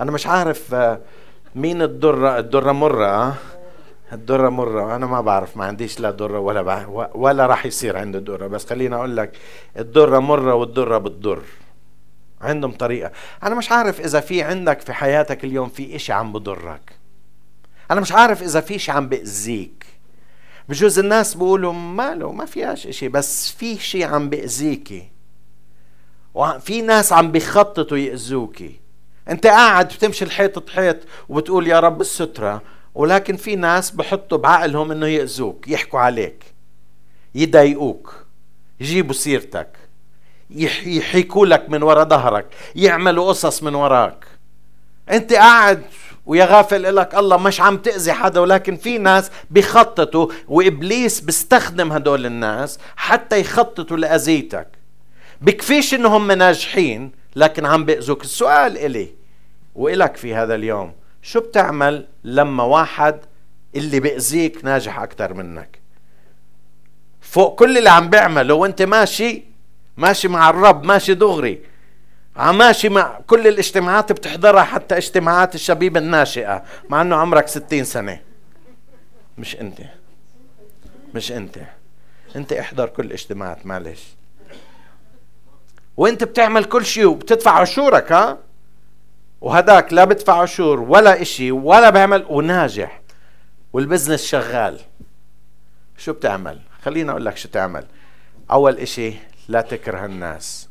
أنا 0.00 0.10
مش 0.10 0.26
عارف 0.26 0.74
آه، 0.74 1.00
مين 1.54 1.82
الضرة؟ 1.82 2.38
الضرة 2.38 2.72
مرة 2.72 3.06
أه؟ 3.06 3.34
الدرة 4.12 4.48
مرة 4.48 4.96
أنا 4.96 5.06
ما 5.06 5.20
بعرف 5.20 5.56
ما 5.56 5.64
عنديش 5.64 6.00
لا 6.00 6.10
درة 6.10 6.38
ولا 6.38 6.62
بعرف 6.62 6.88
ولا 7.14 7.46
راح 7.46 7.66
يصير 7.66 7.96
عندي 7.96 8.18
درة. 8.20 8.46
بس 8.46 8.66
خليني 8.66 8.94
أقول 8.94 9.16
لك 9.16 9.36
الدرة 9.78 10.18
مرة 10.18 10.54
والدرة 10.54 10.98
بتضر. 10.98 11.42
عندهم 12.40 12.72
طريقة. 12.72 13.12
أنا 13.42 13.54
مش 13.54 13.72
عارف 13.72 14.00
إذا 14.00 14.20
في 14.20 14.42
عندك 14.42 14.80
في 14.80 14.92
حياتك 14.92 15.44
اليوم 15.44 15.68
في 15.68 15.96
إشي 15.96 16.12
عم 16.12 16.32
بضرك. 16.32 16.92
أنا 17.90 18.00
مش 18.00 18.12
عارف 18.12 18.42
إذا 18.42 18.60
في 18.60 18.76
إشي 18.76 18.92
عم 18.92 19.08
بأذيك. 19.08 19.86
بجوز 20.68 20.98
الناس 20.98 21.34
بيقولوا 21.34 21.72
ماله 21.72 22.32
ما 22.32 22.44
فيهاش 22.44 22.86
إشي 22.86 23.08
بس 23.08 23.52
في 23.52 23.78
شيء 23.78 24.06
عم 24.06 24.28
بأذيكي 24.28 25.08
وفي 26.34 26.82
ناس 26.82 27.12
عم 27.12 27.32
بيخططوا 27.32 27.98
يأذوكي 27.98 28.80
أنت 29.28 29.46
قاعد 29.46 29.88
بتمشي 29.88 30.24
الحيط 30.24 30.70
حيط 30.70 30.96
وبتقول 31.28 31.66
يا 31.66 31.80
رب 31.80 32.00
السترة. 32.00 32.62
ولكن 32.94 33.36
في 33.36 33.56
ناس 33.56 33.90
بحطوا 33.90 34.38
بعقلهم 34.38 34.92
إنه 34.92 35.06
يأذوك 35.06 35.68
يحكوا 35.68 36.00
عليك 36.00 36.44
يضايقوك 37.34 38.26
يجيبوا 38.80 39.14
سيرتك 39.14 39.68
يحيكوا 40.50 41.46
لك 41.46 41.70
من 41.70 41.82
وراء 41.82 42.08
ظهرك 42.08 42.46
يعملوا 42.74 43.28
قصص 43.28 43.62
من 43.62 43.74
وراك. 43.74 44.24
أنت 45.10 45.32
قاعد 45.32 45.82
ويا 46.26 46.44
غافل 46.44 46.96
لك 46.96 47.14
الله 47.14 47.36
مش 47.36 47.60
عم 47.60 47.76
تأذي 47.76 48.12
حدا 48.12 48.40
ولكن 48.40 48.76
في 48.76 48.98
ناس 48.98 49.30
بيخططوا 49.50 50.28
وإبليس 50.48 51.20
بيستخدم 51.20 51.92
هدول 51.92 52.26
الناس 52.26 52.78
حتى 52.96 53.40
يخططوا 53.40 53.96
لأذيتك. 53.96 54.68
بكفيش 55.40 55.94
إنهم 55.94 56.32
ناجحين 56.32 57.12
لكن 57.36 57.66
عم 57.66 57.84
بيأذوك. 57.84 58.22
السؤال 58.24 58.78
إلي 58.78 59.08
وإلك 59.74 60.16
في 60.16 60.34
هذا 60.34 60.54
اليوم 60.54 60.92
شو 61.22 61.40
بتعمل 61.40 62.06
لما 62.24 62.64
واحد 62.64 63.20
اللي 63.76 64.00
بيأذيك 64.00 64.64
ناجح 64.64 64.98
أكثر 64.98 65.34
منك؟ 65.34 65.78
فوق 67.20 67.58
كل 67.58 67.78
اللي 67.78 67.90
عم 67.90 68.10
بيعمله 68.10 68.54
وانت 68.54 68.82
ماشي 68.82 69.42
ماشي 69.96 70.28
مع 70.28 70.50
الرب 70.50 70.84
ماشي 70.84 71.14
دغري 71.14 71.62
ماشي 72.36 72.88
مع 72.88 73.20
كل 73.26 73.46
الاجتماعات 73.46 74.12
بتحضرها 74.12 74.62
حتى 74.62 74.96
اجتماعات 74.96 75.54
الشبيب 75.54 75.96
الناشئة 75.96 76.64
مع 76.88 77.00
إنه 77.02 77.16
عمرك 77.16 77.48
ستين 77.48 77.84
سنة. 77.84 78.20
مش 79.38 79.56
أنت. 79.60 79.78
مش 81.14 81.32
أنت. 81.32 81.58
أنت 82.36 82.52
احضر 82.52 82.88
كل 82.88 83.04
الاجتماعات 83.06 83.66
معلش. 83.66 84.04
وأنت 85.96 86.24
بتعمل 86.24 86.64
كل 86.64 86.86
شيء 86.86 87.06
وبتدفع 87.06 87.50
عشورك 87.50 88.12
ها؟ 88.12 88.38
وهداك 89.40 89.92
لا 89.92 90.04
بدفع 90.04 90.42
عشور 90.42 90.80
ولا 90.80 91.22
إشي 91.22 91.52
ولا 91.52 91.90
بيعمل 91.90 92.26
وناجح. 92.30 93.00
والبزنس 93.72 94.24
شغال. 94.24 94.80
شو 95.96 96.12
بتعمل؟ 96.12 96.60
خليني 96.82 97.10
أقول 97.10 97.24
لك 97.24 97.36
شو 97.36 97.48
تعمل. 97.48 97.86
أول 98.50 98.78
إشي 98.78 99.14
لا 99.48 99.60
تكره 99.60 100.04
الناس. 100.04 100.68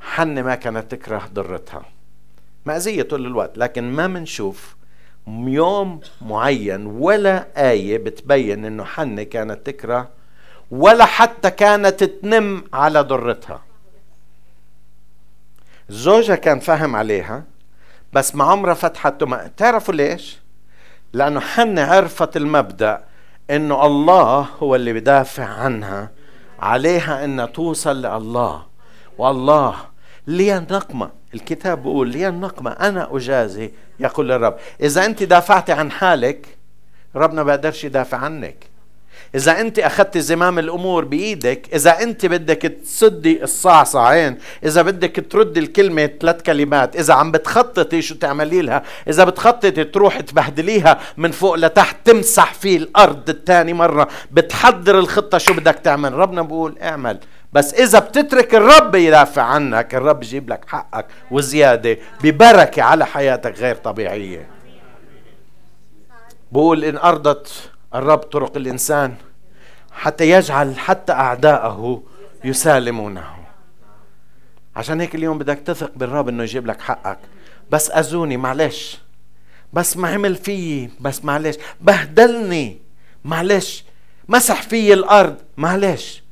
حنة 0.00 0.42
ما 0.42 0.54
كانت 0.54 0.90
تكره 0.90 1.28
ضرتها. 1.32 1.82
مأزية 2.66 3.02
طول 3.02 3.26
الوقت 3.26 3.58
لكن 3.58 3.90
ما 3.90 4.06
منشوف 4.06 4.76
يوم 5.28 6.00
معين 6.20 6.86
ولا 6.86 7.46
آية 7.70 7.98
بتبين 7.98 8.64
إنه 8.64 8.84
حنة 8.84 9.22
كانت 9.22 9.66
تكره 9.66 10.08
ولا 10.70 11.04
حتى 11.04 11.50
كانت 11.50 12.04
تنم 12.04 12.64
على 12.72 13.00
ضرتها. 13.00 13.62
زوجها 15.88 16.36
كان 16.36 16.60
فاهم 16.60 16.96
عليها 16.96 17.44
بس 18.14 18.34
ما 18.34 18.44
عمرها 18.44 18.74
فتحت 18.74 19.22
ما 19.22 19.50
تعرفوا 19.56 19.94
ليش؟ 19.94 20.38
لأنه 21.12 21.40
حنة 21.40 21.82
عرفت 21.82 22.36
المبدأ 22.36 23.04
إنه 23.50 23.86
الله 23.86 24.48
هو 24.62 24.74
اللي 24.74 24.92
بدافع 24.92 25.44
عنها 25.44 26.10
عليها 26.60 27.24
إنها 27.24 27.46
توصل 27.46 27.96
لله. 28.06 28.66
والله 29.18 29.76
لي 30.26 30.56
النقمة 30.56 31.10
الكتاب 31.34 31.82
بيقول 31.82 32.08
لي 32.08 32.28
النقمة 32.28 32.70
أنا 32.70 33.16
أجازي 33.16 33.70
يقول 34.00 34.32
الرب. 34.32 34.56
إذا 34.80 35.04
أنت 35.04 35.22
دافعتي 35.22 35.72
عن 35.72 35.90
حالك 35.90 36.46
ربنا 37.16 37.42
بقدرش 37.42 37.84
يدافع 37.84 38.18
عنك. 38.18 38.73
إذا 39.34 39.60
أنت 39.60 39.78
أخذت 39.78 40.18
زمام 40.18 40.58
الأمور 40.58 41.04
بإيدك 41.04 41.74
إذا 41.74 42.02
أنت 42.02 42.26
بدك 42.26 42.62
تسدي 42.84 43.42
الصعصعين 43.42 44.38
إذا 44.64 44.82
بدك 44.82 45.26
ترد 45.30 45.58
الكلمة 45.58 46.10
ثلاث 46.20 46.42
كلمات 46.42 46.96
إذا 46.96 47.14
عم 47.14 47.30
بتخططي 47.30 48.02
شو 48.02 48.14
تعملي 48.14 48.62
لها 48.62 48.82
إذا 49.08 49.24
بتخططي 49.24 49.84
تروح 49.84 50.20
تبهدليها 50.20 51.00
من 51.16 51.30
فوق 51.30 51.54
لتحت 51.54 51.96
تمسح 52.04 52.54
في 52.54 52.76
الأرض 52.76 53.28
الثاني 53.28 53.72
مرة 53.72 54.08
بتحضر 54.30 54.98
الخطة 54.98 55.38
شو 55.38 55.54
بدك 55.54 55.74
تعمل. 55.74 56.12
ربنا 56.12 56.42
بقول 56.42 56.78
اعمل. 56.82 57.18
بس 57.52 57.74
إذا 57.74 57.98
بتترك 57.98 58.54
الرب 58.54 58.94
يدافع 58.94 59.42
عنك 59.42 59.94
الرب 59.94 60.22
يجيب 60.22 60.50
لك 60.50 60.64
حقك 60.68 61.06
وزيادة 61.30 61.98
ببركة 62.22 62.82
على 62.82 63.06
حياتك 63.06 63.58
غير 63.58 63.74
طبيعية. 63.74 64.46
بقول 66.52 66.84
إن 66.84 66.96
أرضت 66.96 67.70
الرب 67.94 68.18
طرق 68.18 68.56
الإنسان 68.56 69.14
حتى 69.92 70.30
يجعل 70.30 70.78
حتى 70.78 71.12
أعداءه 71.12 72.02
يسالمونه. 72.44 73.34
عشان 74.76 75.00
هيك 75.00 75.14
اليوم 75.14 75.38
بدك 75.38 75.58
تثق 75.58 75.92
بالرب 75.96 76.28
إنه 76.28 76.42
يجيب 76.42 76.66
لك 76.66 76.80
حقك. 76.80 77.18
بس 77.70 77.90
أذوني 77.90 78.36
معلش. 78.36 78.98
بس 79.72 79.96
ما 79.96 80.08
عمل 80.08 80.36
فيي. 80.36 80.90
بس 81.00 81.24
معلش. 81.24 81.56
بهدلني. 81.80 82.78
معلش. 83.24 83.84
مسح 84.28 84.62
في 84.62 84.92
الأرض. 84.92 85.36
معلش. 85.56 86.22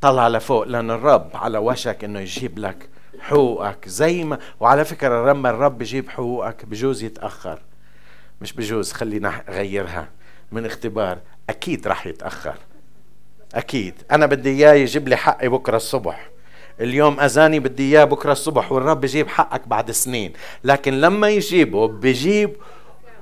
طلع 0.00 0.28
لفوق 0.28 0.64
لأن 0.64 0.90
الرب 0.90 1.30
على 1.34 1.58
وشك 1.58 2.04
إنه 2.04 2.20
يجيب 2.20 2.58
لك 2.58 2.88
حقوقك. 3.20 3.88
زي 3.88 4.24
ما 4.24 4.38
وعلى 4.60 4.84
فكرة 4.84 5.32
لما 5.32 5.50
الرب 5.50 5.82
يجيب 5.82 6.08
حقوقك 6.08 6.64
بجوز 6.64 7.02
يتأخر. 7.02 7.58
مش 8.40 8.52
بجوز 8.52 8.92
خلينا 8.92 9.44
غيرها. 9.48 10.08
من 10.52 10.66
اختبار. 10.66 11.18
أكيد 11.50 11.88
راح 11.88 12.06
يتأخر. 12.06 12.54
أكيد. 13.54 13.94
أنا 14.10 14.26
بدي 14.26 14.50
إياه 14.50 14.72
يجيب 14.72 15.08
لي 15.08 15.16
حقي 15.16 15.48
بكرة 15.48 15.76
الصبح. 15.76 16.30
اليوم 16.80 17.20
أذاني 17.20 17.60
بدي 17.60 17.82
إياه 17.82 18.04
بكرة 18.04 18.32
الصبح 18.32 18.72
والرب 18.72 19.00
بيجيب 19.00 19.28
حقك 19.28 19.68
بعد 19.68 19.90
سنين. 19.90 20.32
لكن 20.64 21.00
لما 21.00 21.28
يجيبه 21.28 21.88
بجيب 21.88 22.56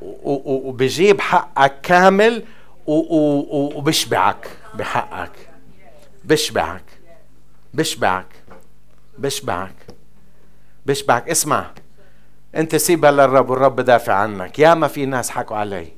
وبجيب 0.03 1.21
حقك 1.21 1.81
كامل 1.83 2.45
وبشبعك 2.87 4.49
بحقك. 4.75 5.33
بشبعك. 6.25 6.85
بشبعك. 7.75 8.27
بشبعك. 9.19 9.75
بشبعك. 10.87 11.29
اسمع. 11.31 11.71
أنت 12.55 12.77
سيبها 12.77 13.11
للرب 13.11 13.51
والرب 13.51 13.77
بدافع 13.77 14.15
عنك. 14.15 14.59
يا 14.59 14.75
ما 14.75 14.89
في 14.89 15.07
ناس 15.07 15.31
حكوا 15.31 15.57
علي. 15.57 15.98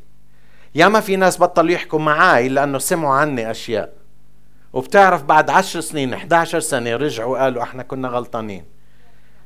يا 0.75 0.89
ما 0.89 1.01
في 1.01 1.17
ناس 1.17 1.39
بطلوا 1.41 1.71
يحكوا 1.71 1.99
معي 1.99 2.49
لأنه 2.49 2.79
سمعوا 2.79 3.15
عني 3.15 3.51
أشياء. 3.51 3.93
وبتعرف 4.73 5.23
بعد 5.23 5.51
عشر 5.51 5.81
سنين 5.81 6.15
11 6.15 6.61
سنة 6.61 6.97
رجعوا 6.97 7.39
قالوا 7.39 7.63
إحنا 7.63 7.83
كنا 7.83 8.09
غلطانين. 8.09 8.65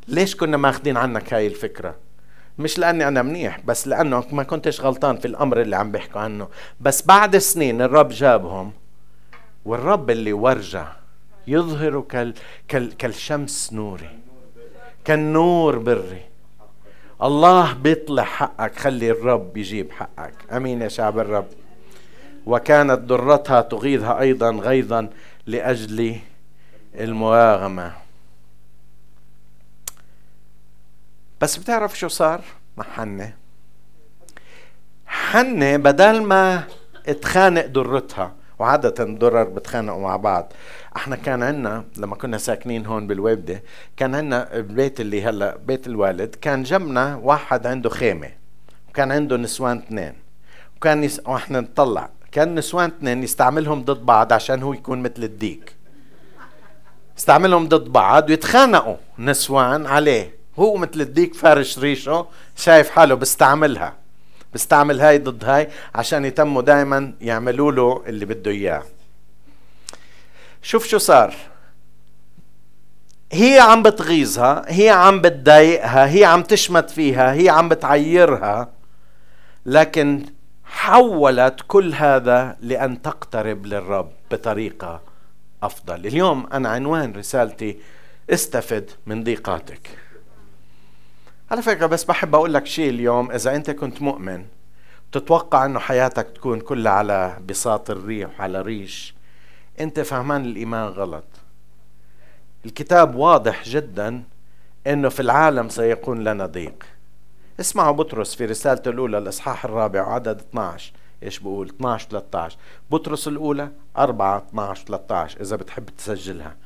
ليش 0.09 0.37
كنا 0.37 0.57
ماخذين 0.57 0.97
عنك 0.97 1.35
هاي 1.35 1.47
الفكرة؟ 1.47 1.95
مش 2.59 2.79
لأني 2.79 3.09
أنا 3.09 3.23
منيح 3.23 3.61
بس 3.65 3.89
لأنه 3.89 4.25
ما 4.33 4.43
كنتش 4.43 4.81
غلطان 4.81 5.17
في 5.17 5.25
الأمر 5.25 5.61
اللي 5.61 5.77
عم 5.77 5.93
بيحكوا 5.93 6.21
عنه. 6.21 6.49
بس 6.81 7.07
بعد 7.07 7.39
سنين 7.39 7.83
الرب 7.83 8.09
جابهم 8.09 8.73
والرب 9.65 10.11
اللي 10.11 10.33
ورجع 10.33 10.87
يظهر 11.47 12.01
كال 12.01 12.35
كال 12.69 12.97
كالشمس 12.97 13.73
نوري 13.73 14.19
كالنور 15.05 15.79
بري. 15.79 16.23
الله 17.23 17.73
بيطلع 17.73 18.25
حقك 18.25 18.79
خلي 18.79 19.11
الرب 19.11 19.57
يجيب 19.57 19.93
حقك. 19.93 20.35
آمين 20.53 20.83
يا 20.83 20.89
شعب 20.89 21.19
الرب. 21.19 21.47
وكانت 22.47 22.99
درتها 22.99 23.61
تغيظها 23.61 24.21
أيضا 24.21 24.51
غيظا 24.51 25.11
لأجل 25.47 26.17
المواغمة. 26.95 27.93
بس 31.41 31.57
بتعرف 31.57 31.99
شو 31.99 32.09
صار 32.09 32.41
مع 32.77 32.85
حنة؟ 32.85 33.35
حنة 35.07 35.77
بدل 35.77 36.23
ما 36.23 36.65
تخانق 37.23 37.67
درتها 37.67 38.35
وعادة 38.59 39.05
الدرر 39.05 39.45
بتخانقوا 39.45 40.03
مع 40.03 40.17
بعض. 40.17 40.53
إحنا 40.97 41.17
كان 41.17 41.43
عندنا 41.43 41.85
لما 41.97 42.17
كنا 42.17 42.39
ساكنين 42.39 42.87
هون 42.87 43.07
بالويبدة 43.07 43.63
كان 43.97 44.15
عندنا 44.15 44.57
البيت 44.57 45.01
اللي 45.01 45.25
هلا 45.25 45.57
بيت 45.67 45.87
الوالد 45.87 46.35
كان 46.35 46.63
جنبنا 46.63 47.21
واحد 47.23 47.67
عنده 47.67 47.91
خيمة 47.91 48.31
وكان 48.89 49.13
عنده 49.13 49.37
نسوان 49.37 49.79
اثنين 49.79 50.13
وكان 50.77 51.05
يس... 51.05 51.21
وإحنا 51.27 51.61
نطلع. 51.61 52.11
كان 52.33 52.55
نسوان 52.55 52.89
اثنين 52.99 53.23
يستعملهم 53.23 53.83
ضد 53.83 54.07
بعض 54.07 54.33
عشان 54.33 54.63
هو 54.63 54.73
يكون 54.73 55.03
مثل 55.03 55.25
الديك. 55.25 55.75
يستعملهم 57.19 57.69
ضد 57.69 57.93
بعض 57.93 58.31
ويتخانقوا. 58.31 58.97
نسوان 59.19 59.87
عليه 59.87 60.35
هو 60.59 60.77
مثل 60.77 61.01
الديك 61.01 61.35
فارش 61.35 61.79
ريشه 61.79 62.27
شايف 62.57 62.91
حاله 62.91 63.15
بيستعملها 63.15 64.04
بيستعمل 64.55 65.01
هاي 65.01 65.19
ضد 65.19 65.45
هاي 65.45 65.69
عشان 65.95 66.25
يتموا 66.25 66.63
دائما 66.63 67.13
يعملوا 67.21 67.73
له 67.73 68.03
اللي 68.07 68.25
بده 68.25 68.51
إياه. 68.51 68.83
شوف 70.63 70.87
شو 70.87 70.99
صار. 70.99 71.35
هي 73.33 73.59
عم 73.59 73.83
بتغيظها 73.83 74.65
هي 74.67 74.91
عم 74.91 75.21
بتضايقها 75.21 76.07
هي 76.07 76.25
عم 76.25 76.43
تشمت 76.43 76.91
فيها 76.91 77.33
هي 77.33 77.49
عم 77.49 77.69
بتعيرها 77.69 78.69
لكن 79.67 80.27
حولت 80.65 81.61
كل 81.69 81.95
هذا 81.95 82.57
لأن 82.61 83.03
تقترب 83.03 83.67
للرب 83.67 84.11
بطريقة 84.31 85.01
أفضل. 85.63 86.07
اليوم 86.07 86.47
أنا 86.53 86.69
عنوان 86.69 87.13
رسالتي 87.13 87.79
استفد 88.31 88.91
من 89.07 89.25
ضيقاتك. 89.25 89.91
على 91.51 91.63
فكرة 91.63 91.87
بس 91.87 92.05
بحب 92.05 92.35
أقول 92.35 92.55
لك 92.55 92.67
شيء 92.67 92.91
اليوم. 92.91 93.31
إذا 93.31 93.57
أنت 93.57 93.71
كنت 93.71 94.03
مؤمن 94.03 94.47
تتوقع 95.13 95.65
أنه 95.65 95.79
حياتك 95.79 96.31
تكون 96.35 96.61
كلها 96.61 96.93
على 96.93 97.39
بساط 97.49 97.91
الريح 97.91 98.41
وعلى 98.41 98.63
ريش. 98.63 99.15
أنت 99.81 100.01
فهمان 100.01 100.45
الإيمان 100.45 100.89
غلط. 100.89 101.25
الكتاب 102.67 103.15
واضح 103.15 103.65
جدا 103.65 104.23
أنه 104.87 105.09
في 105.09 105.21
العالم 105.21 105.69
سيكون 105.69 106.25
لنا 106.25 106.47
ضيق. 106.47 106.85
اسمعوا 107.61 107.93
بطرس 107.93 108.35
في 108.35 108.45
رسالته 108.45 108.89
الأولى 108.91 109.19
الإصحاح 109.19 109.65
الرابع 109.65 110.15
عدد 110.15 110.41
12 110.41 110.93
إيش 111.23 111.39
بقول 111.39 111.69
12 111.69 112.09
13 112.11 112.57
بطرس 112.91 113.29
الأولى 113.29 113.69
4 113.99 114.39
12 114.49 114.85
13 114.87 115.41
إذا 115.41 115.57
بتحب 115.57 115.87
تسجلها. 115.99 116.57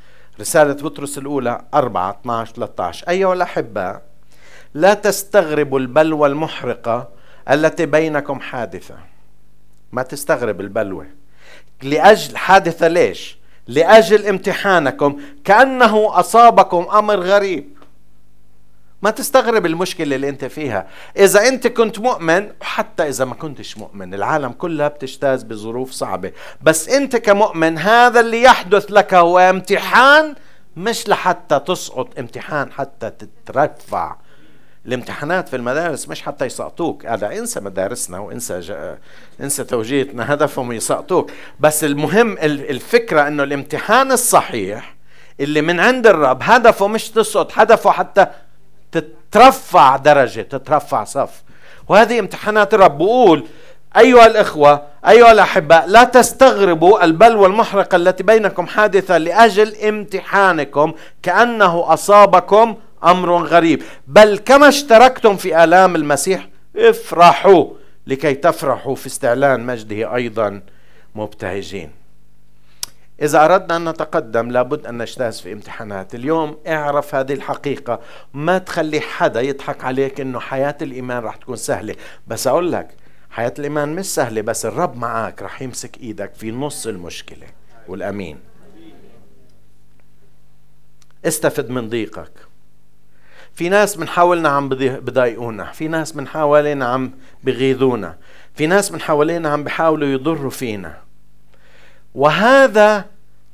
رسالة 0.40 0.74
بطرس 0.74 1.18
الأولى 1.18 1.64
4 1.74 2.10
12 2.20 2.54
13 2.54 3.08
أيها 3.08 3.32
الأحباء 3.34 4.02
لا 4.74 4.94
تستغربوا 4.94 5.78
البلوى 5.78 6.28
المحرقة 6.28 7.08
التي 7.50 7.86
بينكم 7.86 8.40
حادثة. 8.40 8.96
ما 9.92 10.02
تستغرب 10.02 10.60
البلوى. 10.60 11.06
لأجل 11.82 12.36
حادثة 12.36 12.88
ليش؟ 12.88 13.38
لأجل 13.66 14.26
امتحانكم. 14.26 15.20
كأنه 15.44 16.20
أصابكم 16.20 16.86
أمر 16.92 17.20
غريب. 17.20 17.78
ما 19.02 19.10
تستغرب 19.10 19.66
المشكلة 19.66 20.16
اللي 20.16 20.28
أنت 20.28 20.44
فيها. 20.44 20.86
إذا 21.16 21.48
أنت 21.48 21.66
كنت 21.66 21.98
مؤمن 21.98 22.50
وحتى 22.60 23.08
إذا 23.08 23.24
ما 23.24 23.34
كنتش 23.34 23.78
مؤمن 23.78 24.14
العالم 24.14 24.52
كلها 24.52 24.88
بتجتاز 24.88 25.42
بظروف 25.42 25.90
صعبة. 25.90 26.32
بس 26.62 26.88
أنت 26.88 27.16
كمؤمن 27.16 27.78
هذا 27.78 28.20
اللي 28.20 28.42
يحدث 28.42 28.90
لك 28.90 29.14
هو 29.14 29.38
امتحان 29.38 30.34
مش 30.76 31.08
لحتى 31.08 31.58
تسقط 31.58 32.18
امتحان 32.18 32.72
حتى 32.72 33.10
تترفع. 33.10 34.16
الامتحانات 34.86 35.48
في 35.48 35.56
المدارس 35.56 36.08
مش 36.08 36.22
حتى 36.22 36.44
يسقطوك. 36.44 37.06
هذا 37.06 37.38
انسى 37.38 37.60
مدارسنا 37.60 38.18
وانسى 38.18 38.60
جا... 38.60 38.98
انسى 39.40 39.64
توجيهنا 39.64 40.34
هدفهم 40.34 40.72
يسقطوك. 40.72 41.30
بس 41.60 41.84
المهم 41.84 42.38
الفكرة 42.42 43.28
إنه 43.28 43.42
الامتحان 43.42 44.12
الصحيح 44.12 44.94
اللي 45.40 45.62
من 45.62 45.80
عند 45.80 46.06
الرب 46.06 46.38
هدفه 46.42 46.88
مش 46.88 47.10
تسقط 47.10 47.50
هدفه 47.54 47.90
حتى 47.90 48.26
تترفع 48.92 49.96
درجة 49.96 50.40
تترفع 50.40 51.04
صف. 51.04 51.42
وهذه 51.88 52.18
امتحانات 52.18 52.74
الرب. 52.74 52.98
بقول 52.98 53.46
أيها 53.96 54.26
الإخوة 54.26 54.82
أيها 55.08 55.32
الأحباء 55.32 55.86
لا 55.86 56.04
تستغربوا 56.04 57.04
البلوى 57.04 57.46
المحرقة 57.46 57.96
التي 57.96 58.22
بينكم 58.22 58.66
حادثة 58.66 59.18
لأجل 59.18 59.76
امتحانكم 59.76 60.92
كأنه 61.22 61.92
أصابكم 61.92 62.76
أمر 63.04 63.44
غريب. 63.44 63.82
بل 64.06 64.38
كما 64.38 64.68
اشتركتم 64.68 65.36
في 65.36 65.64
آلام 65.64 65.96
المسيح 65.96 66.48
افرحوا 66.76 67.66
لكي 68.06 68.34
تفرحوا 68.34 68.94
في 68.94 69.06
استعلان 69.06 69.66
مجده 69.66 70.14
أيضا 70.14 70.62
مبتهجين. 71.14 71.90
إذا 73.22 73.44
أردنا 73.44 73.76
أن 73.76 73.88
نتقدم 73.88 74.50
لابد 74.50 74.86
أن 74.86 74.98
نجتاز 74.98 75.40
في 75.40 75.52
امتحانات. 75.52 76.14
اليوم 76.14 76.58
اعرف 76.66 77.14
هذه 77.14 77.32
الحقيقة. 77.32 78.00
ما 78.34 78.58
تخلي 78.58 79.00
حدا 79.00 79.40
يضحك 79.40 79.84
عليك 79.84 80.20
أنه 80.20 80.40
حياة 80.40 80.76
الإيمان 80.82 81.22
راح 81.22 81.36
تكون 81.36 81.56
سهلة. 81.56 81.94
بس 82.26 82.46
أقول 82.46 82.72
لك 82.72 82.88
حياة 83.30 83.54
الإيمان 83.58 83.94
مش 83.94 84.06
سهلة 84.06 84.40
بس 84.40 84.66
الرب 84.66 84.96
معك 84.96 85.42
رح 85.42 85.62
يمسك 85.62 85.98
إيدك 86.00 86.34
في 86.34 86.50
نص 86.50 86.86
المشكلة. 86.86 87.46
والأمين. 87.88 88.38
استفد 91.24 91.70
من 91.70 91.88
ضيقك. 91.88 92.47
في 93.58 93.68
ناس 93.68 93.98
من 93.98 94.08
حولنا 94.08 94.48
عم 94.48 94.68
بضايقونا 94.68 95.72
في 95.72 95.88
ناس 95.88 96.16
من 96.16 96.28
حوالينا 96.28 96.86
عم 96.86 97.12
بغيظونا 97.44 98.16
في 98.54 98.66
ناس 98.66 98.92
من 98.92 99.00
حوالينا 99.00 99.48
عم 99.48 99.64
بيحاولوا 99.64 100.08
يضروا 100.08 100.50
فينا. 100.50 100.98
وهذا 102.14 103.04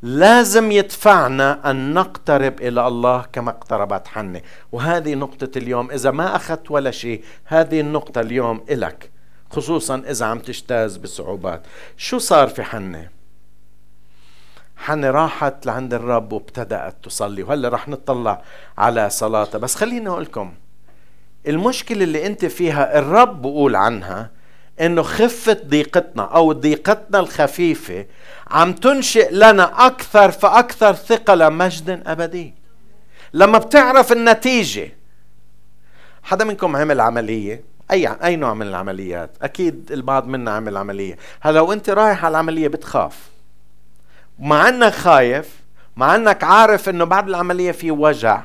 لازم 0.03 0.73
يدفعنا 0.73 1.71
أن 1.71 1.95
نقترب 1.95 2.61
إلى 2.61 2.87
الله 2.87 3.27
كما 3.33 3.51
اقتربت 3.51 4.09
حنة 4.09 4.41
وهذه 4.73 5.15
نقطة 5.15 5.59
اليوم 5.59 5.91
إذا 5.91 6.11
ما 6.11 6.37
أخذت 6.37 6.71
ولا 6.71 6.91
شيء 6.91 7.25
هذه 7.45 7.81
النقطة 7.81 8.21
اليوم 8.21 8.65
إلك 8.71 9.11
خصوصا 9.51 10.03
إذا 10.11 10.27
عم 10.27 10.39
تجتاز 10.39 10.97
بصعوبات. 10.97 11.63
شو 11.97 12.19
صار 12.19 12.49
في 12.49 12.63
حنة 12.63 13.09
حنة 14.77 15.11
راحت 15.11 15.67
لعند 15.67 15.95
الرب 15.95 16.33
وابتدأت 16.33 16.97
تصلي. 17.03 17.43
وهلأ 17.43 17.69
رح 17.69 17.89
نطلع 17.89 18.43
على 18.79 19.11
صلاتها 19.11 19.59
بس 19.59 19.75
خليني 19.75 20.09
أقول 20.09 20.23
لكم 20.23 20.55
المشكلة 21.49 22.05
اللي 22.05 22.27
أنت 22.27 22.45
فيها 22.45 22.99
الرب 22.99 23.43
بقول 23.43 23.77
عنها 23.77 24.31
إنه 24.81 25.03
خفة 25.03 25.61
ضيقتنا 25.67 26.23
أو 26.23 26.53
ضيقتنا 26.53 27.21
الخفيفة 27.21 28.07
عم 28.51 28.73
تنشئ 28.73 29.33
لنا 29.33 29.87
أكثر 29.87 30.31
فأكثر 30.31 30.95
ثقة 30.95 31.49
مجد 31.49 32.03
أبدي. 32.07 32.55
لما 33.33 33.59
بتعرف 33.59 34.13
النتيجة 34.13 34.93
حدا 36.23 36.45
منكم 36.45 36.77
عمل 36.77 37.01
عملية؟ 37.01 37.65
أي 37.91 38.09
أي 38.25 38.37
نوع 38.37 38.55
من 38.55 38.67
العمليات؟ 38.67 39.31
أكيد 39.43 39.93
البعض 39.93 40.27
منا 40.27 40.51
عمل 40.51 40.77
عملية. 40.77 41.19
هلأ 41.41 41.59
لو 41.59 41.73
انت 41.73 41.91
رايح 41.91 42.25
على 42.25 42.33
العملية 42.33 42.69
بتخاف. 42.69 43.34
مع 44.39 44.69
انك 44.69 44.93
خايف 44.93 45.49
مع 45.97 46.15
انك 46.15 46.45
عارف 46.45 46.89
انه 46.89 47.05
بعد 47.05 47.29
العملية 47.29 47.73
في 47.73 47.91
وجع 47.91 48.43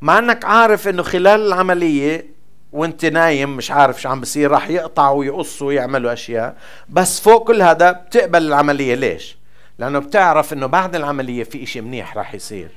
مع 0.00 0.18
انك 0.18 0.44
عارف 0.44 0.88
انه 0.88 1.02
خلال 1.02 1.46
العملية 1.46 2.38
وانت 2.72 3.04
نايم 3.04 3.56
مش 3.56 3.70
عارف 3.70 4.02
شو 4.02 4.08
عم 4.08 4.20
بصير 4.20 4.50
راح 4.50 4.70
يقطعوا 4.70 5.18
ويقصوا 5.18 5.66
ويعملوا 5.66 6.12
أشياء. 6.12 6.56
بس 6.88 7.20
فوق 7.20 7.46
كل 7.46 7.62
هذا 7.62 7.92
بتقبل 7.92 8.42
العملية. 8.42 8.94
ليش؟ 8.94 9.38
لأنه 9.78 9.98
بتعرف 9.98 10.52
إنه 10.52 10.66
بعد 10.66 10.96
العملية 10.96 11.44
في 11.44 11.62
إشي 11.62 11.80
منيح 11.80 12.16
راح 12.16 12.34
يصير. 12.34 12.70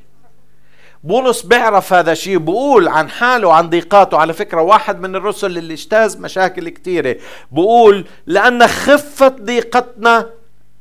بولس 1.03 1.41
بيعرف 1.41 1.93
هذا 1.93 2.11
الشيء 2.11 2.37
بقول 2.37 2.87
عن 2.87 3.09
حاله 3.09 3.47
وعن 3.47 3.69
ضيقاته. 3.69 4.17
على 4.17 4.33
فكرة 4.33 4.61
واحد 4.61 4.99
من 5.01 5.15
الرسل 5.15 5.57
اللي 5.57 5.73
اجتاز 5.73 6.17
مشاكل 6.17 6.69
كثيرة 6.69 7.15
بقول 7.51 8.05
لأن 8.25 8.67
خفة 8.67 9.27
ضيقتنا 9.27 10.29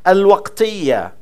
الوقتية. 0.07 1.19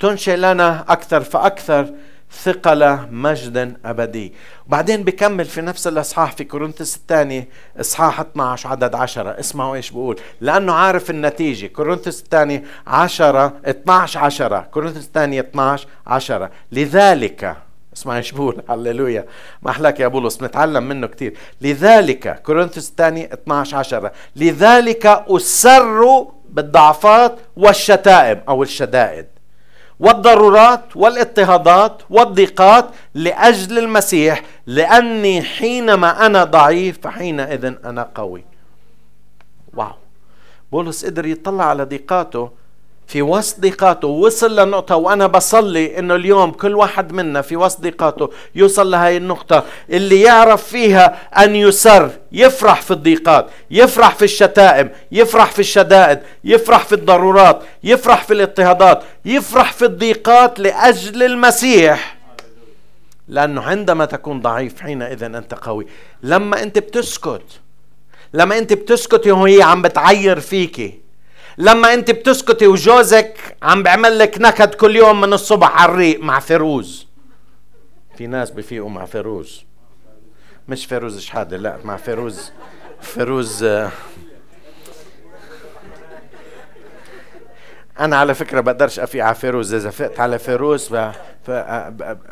تنشئ 0.00 0.36
لنا 0.36 0.84
أكثر 0.88 1.20
فأكثر 1.20 1.90
ثقل 2.32 2.98
مجد 3.10 3.76
أبدي. 3.84 4.32
وبعدين 4.66 5.02
بكمل 5.02 5.44
في 5.44 5.60
نفس 5.60 5.86
الإصحاح 5.86 6.32
في 6.32 6.44
كورنثس 6.44 6.96
الثاني 6.96 7.48
إصحاح 7.80 8.20
12 8.20 8.68
عدد 8.68 8.94
10 8.94 9.40
اسمعوا 9.40 9.74
إيش 9.74 9.90
بقول. 9.90 10.20
لأنه 10.40 10.72
عارف 10.72 11.10
النتيجة. 11.10 11.66
كورنثس 11.66 12.20
الثاني 12.22 12.64
10 12.86 13.52
12 13.66 14.20
10 14.20 14.60
كورنثس 14.60 15.06
الثاني 15.06 15.40
12 15.40 15.88
10 16.06 16.50
لذلك 16.72 17.56
اسمع 17.96 18.16
إيش 18.16 18.32
بقول. 18.32 18.62
هللويا. 18.70 19.24
ما 19.62 19.70
أحلاك 19.70 20.00
يا 20.00 20.08
بولس؟ 20.08 20.42
نتعلم 20.42 20.88
منه 20.88 21.06
كثير 21.06 21.36
لذلك 21.60 22.42
كورنثوس 22.42 22.88
الثاني 22.88 23.32
12 23.32 23.76
10 23.76 24.12
لذلك 24.36 25.06
اسر 25.06 26.26
بالضعفات 26.48 27.38
والشتائم 27.56 28.40
أو 28.48 28.62
الشدائد. 28.62 29.35
والضرورات 30.00 30.96
والاضطهادات 30.96 32.02
والضيقات 32.10 32.90
لأجل 33.14 33.78
المسيح 33.78 34.42
لأني 34.66 35.42
حينما 35.42 36.26
أنا 36.26 36.44
ضعيف 36.44 36.98
فحينئذ 37.02 37.64
أنا 37.84 38.10
قوي. 38.14 38.44
واو 39.74 39.92
بولس 40.72 41.04
قدر 41.04 41.26
يطلع 41.26 41.64
على 41.64 41.84
ضيقاته 41.84 42.50
في 43.06 43.22
وسط 43.22 43.60
ضيقاته 43.60 44.08
وصل 44.08 44.60
لنقطة 44.60 44.96
وأنا 44.96 45.26
بصلي 45.26 45.98
إنه 45.98 46.14
اليوم 46.14 46.50
كل 46.50 46.74
واحد 46.74 47.12
منا 47.12 47.42
في 47.42 47.56
وسط 47.56 47.80
ضيقاته 47.80 48.30
يوصل 48.54 48.90
لهي 48.90 49.16
النقطة 49.16 49.64
اللي 49.90 50.20
يعرف 50.20 50.64
فيها 50.64 51.28
أن 51.44 51.56
يسر 51.56 52.10
يفرح 52.32 52.82
في 52.82 52.90
الضيقات 52.90 53.46
يفرح 53.70 54.14
في 54.14 54.24
الشتائم 54.24 54.90
يفرح 55.12 55.50
في 55.52 55.58
الشدائد 55.58 56.18
يفرح 56.44 56.84
في 56.84 56.94
الضرورات 56.94 57.62
يفرح 57.84 58.24
في 58.24 58.32
الاضطهادات 58.32 59.02
يفرح 59.24 59.72
في 59.72 59.84
الضيقات 59.84 60.58
لأجل 60.60 61.22
المسيح. 61.22 62.16
لأنه 63.28 63.62
عندما 63.62 64.04
تكون 64.04 64.40
ضعيف 64.40 64.80
حينئذ 64.80 65.22
أنت 65.22 65.54
قوي. 65.54 65.86
لما 66.22 66.62
أنت 66.62 66.78
بتسكت 66.78 67.42
لما 68.34 68.58
أنت 68.58 68.72
بتسكت 68.72 69.26
وهي 69.26 69.62
عم 69.62 69.82
بتعير 69.82 70.40
فيكي 70.40 71.05
لما 71.58 71.94
انت 71.94 72.10
بتسكتي 72.10 72.66
وجوزك 72.66 73.56
عم 73.62 73.82
بيعمل 73.82 74.18
لك 74.18 74.40
نكد 74.40 74.74
كل 74.74 74.96
يوم 74.96 75.20
من 75.20 75.32
الصبح 75.32 75.82
على 75.82 75.92
الريق 75.92 76.20
مع 76.20 76.40
فيروز. 76.40 77.06
في 78.16 78.26
ناس 78.26 78.50
بفيقوا 78.50 78.90
مع 78.90 79.04
فيروز. 79.04 79.64
مش 80.68 80.86
فيروز 80.86 81.20
شحادة 81.20 81.56
لا 81.56 81.76
مع 81.84 81.96
فيروز. 81.96 82.52
فيروز 83.00 83.64
آه. 83.64 83.90
أنا 88.00 88.16
على 88.16 88.34
فكرة 88.34 88.60
بقدرش 88.60 88.98
أفيق 88.98 89.24
على 89.24 89.34
فيروز. 89.34 89.74
إذا 89.74 89.90
فقت 89.90 90.20
على 90.20 90.38
فيروز 90.38 90.88
ف... 90.88 90.94
ف... 91.46 91.50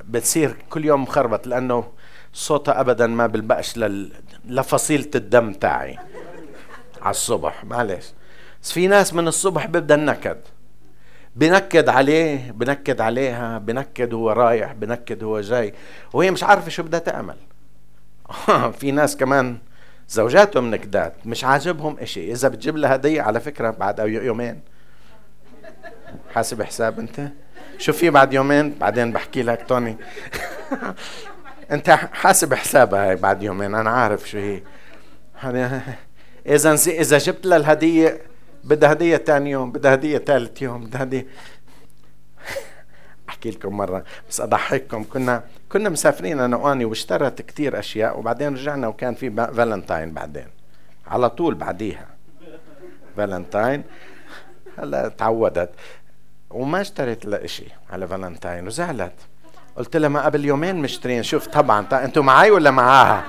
بتصير 0.04 0.56
كل 0.70 0.84
يوم 0.84 1.02
مخربط 1.02 1.46
لأنه 1.46 1.92
صوتها 2.32 2.80
ابدا 2.80 3.06
ما 3.06 3.26
بلبقش 3.26 3.76
لل... 3.76 4.12
لفصيلة 4.44 5.10
الدم 5.14 5.52
تاعي 5.52 5.98
على 7.02 7.10
الصبح. 7.10 7.64
معلش. 7.64 8.04
بس 8.64 8.72
في 8.72 8.86
ناس 8.86 9.14
من 9.14 9.28
الصبح 9.28 9.66
بيبدأ 9.66 9.94
النكد. 9.94 10.36
بنكد 11.36 11.88
عليه 11.88 12.50
بنكد 12.50 13.00
عليها 13.00 13.58
بنكد 13.58 14.14
هو 14.14 14.30
رايح 14.30 14.72
بنكد 14.72 15.24
هو 15.24 15.40
جاي 15.40 15.74
وهي 16.12 16.30
مش 16.30 16.44
عارفة 16.44 16.70
شو 16.70 16.82
بدها 16.82 17.00
تعمل. 17.00 17.36
في 18.80 18.90
ناس 18.90 19.16
كمان 19.16 19.58
زوجاتهم 20.08 20.70
نكدات 20.70 21.14
مش 21.26 21.44
عاجبهم 21.44 21.96
إشي. 21.98 22.32
إذا 22.32 22.48
بتجيب 22.48 22.76
لها 22.76 22.94
هدية 22.94 23.22
على 23.22 23.40
فكرة 23.40 23.70
بعد 23.70 23.98
يومين. 23.98 24.60
حاسب 26.34 26.62
حساب 26.62 26.98
أنت؟ 26.98 27.28
شو 27.78 27.92
في 27.92 28.10
بعد 28.10 28.32
يومين؟ 28.32 28.74
بعدين 28.78 29.12
بحكي 29.12 29.42
لك 29.42 29.64
توني. 29.68 29.96
أنت 31.70 31.90
حاسب 31.90 32.54
حسابها 32.54 33.08
هاي 33.08 33.16
بعد 33.16 33.42
يومين 33.42 33.74
أنا 33.74 33.90
عارف 33.90 34.30
شو 34.30 34.38
هي. 34.38 34.62
إذا 36.46 36.74
إذا 36.74 37.18
جبت 37.18 37.46
لها 37.46 37.56
الهدية 37.56 38.33
بدها 38.64 38.92
هدية 38.92 39.16
ثاني 39.16 39.50
يوم 39.50 39.72
بدها 39.72 39.94
هدية 39.94 40.18
ثالث 40.18 40.62
يوم 40.62 40.84
بدها 40.84 41.02
هدية. 41.02 41.26
أحكي 43.28 43.50
لكم 43.50 43.76
مرة 43.76 44.04
بس 44.30 44.40
أضحككم. 44.40 45.04
كنا 45.04 45.44
كنا 45.72 45.88
مسافرين 45.88 46.40
أنا 46.40 46.56
وأني 46.56 46.84
واشترت 46.84 47.42
كثير 47.42 47.78
أشياء 47.78 48.18
وبعدين 48.18 48.54
رجعنا 48.54 48.88
وكان 48.88 49.14
في 49.14 49.30
فالنتاين 49.30 50.12
بعدين. 50.12 50.46
على 51.06 51.30
طول 51.30 51.54
بعديها. 51.54 52.06
فالنتاين 53.16 53.82
هلا 54.78 55.08
تعودت. 55.08 55.70
وما 56.50 56.80
اشتريت 56.80 57.24
لها 57.24 57.46
شيء 57.46 57.70
على 57.90 58.08
فالنتاين 58.08 58.66
وزعلت. 58.66 59.12
قلت 59.76 59.96
لها 59.96 60.08
ما 60.08 60.24
قبل 60.24 60.44
يومين 60.44 60.76
مشترين. 60.76 61.22
شوف 61.22 61.46
طبعا 61.46 61.86
أنتوا 61.92 62.22
معي 62.22 62.50
ولا 62.50 62.70
معاها؟ 62.70 63.24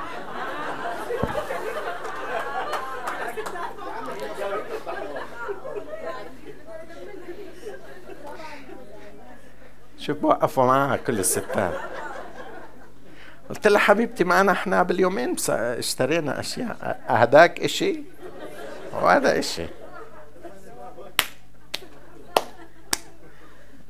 شوف 10.06 10.18
بوقفوا 10.18 10.66
معها 10.66 10.96
كل 10.96 11.20
الستات. 11.20 11.74
قلت 13.50 13.68
لها 13.68 13.80
حبيبتي 13.80 14.24
معنا 14.24 14.52
إحنا 14.52 14.84
باليومين 14.84 15.36
اشترينا 15.50 16.40
أشياء. 16.40 17.02
هداك 17.08 17.60
إشي؟ 17.60 18.00
وهذا 18.94 19.40
إشي. 19.40 19.66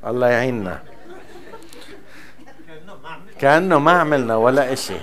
الله 0.06 0.28
يعيننا. 0.28 0.82
كأنه 3.38 3.78
ما 3.78 3.92
عملنا 3.92 4.36
ولا 4.36 4.72
إشي. 4.72 4.96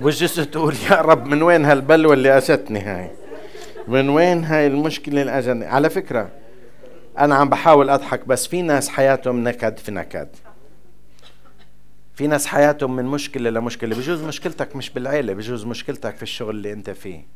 وجلست 0.00 0.40
تقول 0.40 0.74
يا 0.90 0.96
رب 0.96 1.26
من 1.26 1.42
وين 1.42 1.64
هالبلوة 1.64 2.14
اللي 2.14 2.36
أجتني 2.36 2.80
هاي؟ 2.80 3.10
من 3.88 4.08
وين 4.08 4.44
هاي 4.44 4.66
المشكلة 4.66 5.20
اللي 5.20 5.38
أجتني؟ 5.38 5.66
على 5.66 5.90
فكرة 5.90 6.41
أنا 7.18 7.34
عم 7.34 7.48
بحاول 7.48 7.90
أضحك 7.90 8.26
بس 8.26 8.46
في 8.46 8.62
ناس 8.62 8.88
حياتهم 8.88 9.48
نكد 9.48 9.78
في 9.78 9.92
نكد. 9.92 10.28
في 12.14 12.26
ناس 12.26 12.46
حياتهم 12.46 12.96
من 12.96 13.04
مشكلة 13.04 13.50
لمشكلة. 13.50 13.96
بجوز 13.96 14.22
مشكلتك 14.22 14.76
مش 14.76 14.90
بالعيلة 14.90 15.32
بجوز 15.32 15.64
مشكلتك 15.64 16.16
في 16.16 16.22
الشغل 16.22 16.56
اللي 16.56 16.72
أنت 16.72 16.90
فيه. 16.90 17.26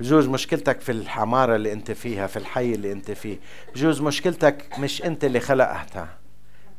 بجوز 0.00 0.28
مشكلتك 0.28 0.80
في 0.80 0.92
الحمارة 0.92 1.56
اللي 1.56 1.72
أنت 1.72 1.90
فيها 1.90 2.26
في 2.26 2.36
الحي 2.36 2.74
اللي 2.74 2.92
أنت 2.92 3.10
فيه. 3.10 3.38
بجوز 3.74 4.00
مشكلتك 4.00 4.78
مش 4.78 5.04
أنت 5.04 5.24
اللي 5.24 5.40
خلقتها. 5.40 6.08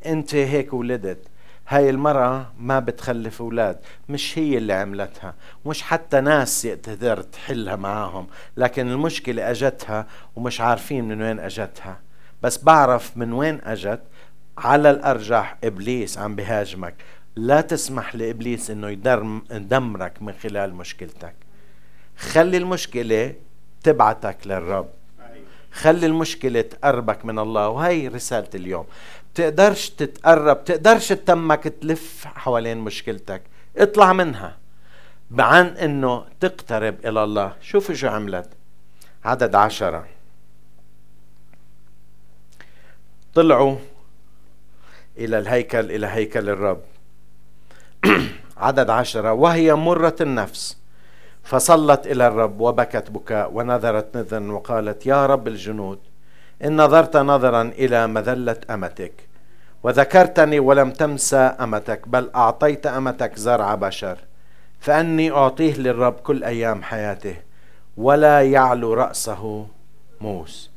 أنت 0.06 0.36
هيك 0.36 0.74
ولدت. 0.74 1.28
هاي 1.68 1.90
المرأة 1.90 2.52
ما 2.60 2.80
بتخلف 2.80 3.42
أولاد 3.42 3.80
مش 4.10 4.40
هي 4.40 4.58
اللي 4.58 4.74
عملتها 4.74 5.34
مش 5.66 5.82
حتى 5.82 6.22
ناس 6.22 6.62
تقدر 6.62 7.22
تحلها 7.22 7.76
معاهم 7.76 8.28
لكن 8.58 8.92
المشكلة 8.92 9.52
أجتها 9.52 10.08
ومش 10.36 10.62
عارفين 10.62 11.08
من 11.08 11.22
وين 11.22 11.40
أجتها. 11.40 12.00
بس 12.42 12.58
بعرف 12.58 13.18
من 13.18 13.34
وين 13.34 13.62
أجت 13.64 14.02
على 14.58 14.90
الأرجح 14.92 15.58
إبليس 15.64 16.18
عم 16.18 16.36
بهاجمك. 16.36 16.96
لا 17.36 17.62
تسمح 17.62 18.16
لإبليس 18.16 18.72
أنه 18.72 18.90
يدمرك 19.52 20.22
من 20.22 20.34
خلال 20.34 20.74
مشكلتك. 20.74 21.36
خلي 22.18 22.58
المشكلة 22.58 23.34
تبعتك 23.84 24.38
للرب. 24.46 24.90
خلي 25.72 26.06
المشكلة 26.06 26.62
تقربك 26.62 27.26
من 27.26 27.40
الله. 27.40 27.70
وهي 27.70 28.08
رسالة 28.08 28.50
اليوم. 28.56 28.86
بتقدرش 29.36 29.90
تتقرب 29.90 30.58
بتقدرش 30.58 31.08
تمك 31.08 31.64
تلف 31.64 32.26
حوالين 32.26 32.78
مشكلتك. 32.78 33.42
اطلع 33.78 34.14
منها. 34.14 34.58
عن 35.40 35.66
إنه 35.66 36.26
تقترب 36.40 36.96
إلى 37.06 37.24
الله. 37.24 37.54
شوفوا 37.62 37.96
شو 37.96 38.08
عملت. 38.08 38.50
عدد 39.26 39.56
عشرة. 39.56 40.08
طلعوا 43.34 43.76
إلى 45.18 45.40
الهيكل 45.40 45.92
إلى 45.92 46.08
هيكل 46.08 46.50
الرب. 46.50 46.82
عدد 48.58 48.90
عشرة. 48.90 49.34
وهي 49.34 49.74
مرة 49.74 50.16
النفس. 50.22 50.78
فصلت 51.44 52.08
إلى 52.08 52.28
الرب 52.28 52.60
وبكت 52.62 53.12
بكاء 53.12 53.52
ونذرت 53.54 54.18
نذرا 54.18 54.52
وقالت 54.52 55.06
يا 55.06 55.26
رب 55.26 55.48
الجنود 55.48 56.00
إن 56.64 56.82
نظرت 56.82 57.18
نظرا 57.18 57.62
إلى 57.62 58.08
مذلة 58.08 58.58
أمتك 58.70 59.14
وذكرتني 59.84 60.60
ولم 60.60 60.92
تمسى 60.92 61.38
أمتك 61.38 62.08
بل 62.08 62.30
أعطيت 62.36 62.88
أمتك 62.88 63.36
زرع 63.36 63.76
بشر 63.76 64.18
فأني 64.80 65.32
أعطيه 65.32 65.76
للرب 65.78 66.14
كل 66.14 66.44
أيام 66.44 66.84
حياته 66.84 67.36
ولا 67.98 68.42
يعلو 68.42 68.94
رأسه 68.94 69.68
موس. 70.22 70.72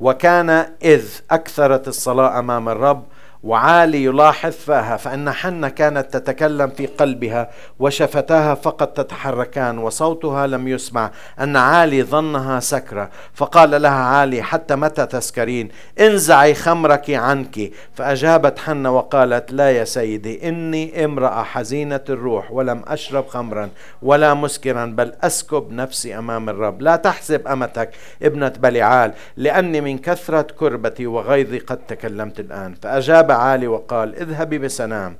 وكان 0.00 0.50
إذ 0.82 1.08
أكثرت 1.30 1.88
الصلاة 1.88 2.38
أمام 2.38 2.68
الرب 2.68 3.04
وعالي 3.42 4.04
يلاحظ 4.04 4.52
فاها 4.52 4.96
فإن 4.96 5.30
حنة 5.30 5.68
كانت 5.68 6.16
تتكلم 6.16 6.68
في 6.68 6.86
قلبها 6.86 7.50
وشفتاها 7.78 8.54
فقط 8.54 8.96
تتحركان 8.96 9.78
وصوتها 9.78 10.46
لم 10.46 10.68
يسمع 10.68 11.10
أن 11.40 11.56
عالي 11.56 12.02
ظنها 12.02 12.60
سكرة. 12.60 13.10
فقال 13.34 13.82
لها 13.82 13.90
عالي 13.90 14.42
حتى 14.42 14.76
متى 14.76 15.06
تسكرين؟ 15.06 15.68
انزعي 16.00 16.54
خمرك 16.54 17.10
عنك. 17.10 17.70
فأجابت 17.94 18.58
حنة 18.58 18.96
وقالت 18.96 19.52
لا 19.52 19.70
يا 19.70 19.84
سيدي 19.84 20.48
إني 20.48 21.04
امرأة 21.04 21.42
حزينة 21.42 22.00
الروح 22.08 22.52
ولم 22.52 22.82
أشرب 22.86 23.26
خمرا 23.26 23.68
ولا 24.02 24.34
مسكرا 24.34 24.86
بل 24.86 25.12
أسكب 25.22 25.72
نفسي 25.72 26.18
أمام 26.18 26.48
الرب. 26.48 26.82
لا 26.82 26.96
تحسب 26.96 27.48
أمتك 27.48 27.90
ابنة 28.22 28.52
بلعال 28.58 29.12
لأني 29.36 29.80
من 29.80 29.98
كثرة 29.98 30.46
كربتي 30.58 31.06
وغيظي 31.06 31.58
قد 31.58 31.78
تكلمت 31.88 32.40
الآن. 32.40 32.74
فأجاب 32.82 33.27
أجاب 33.30 33.40
عالي 33.40 33.66
وقال 33.66 34.16
اذهبي 34.16 34.58
بسلام 34.58 35.18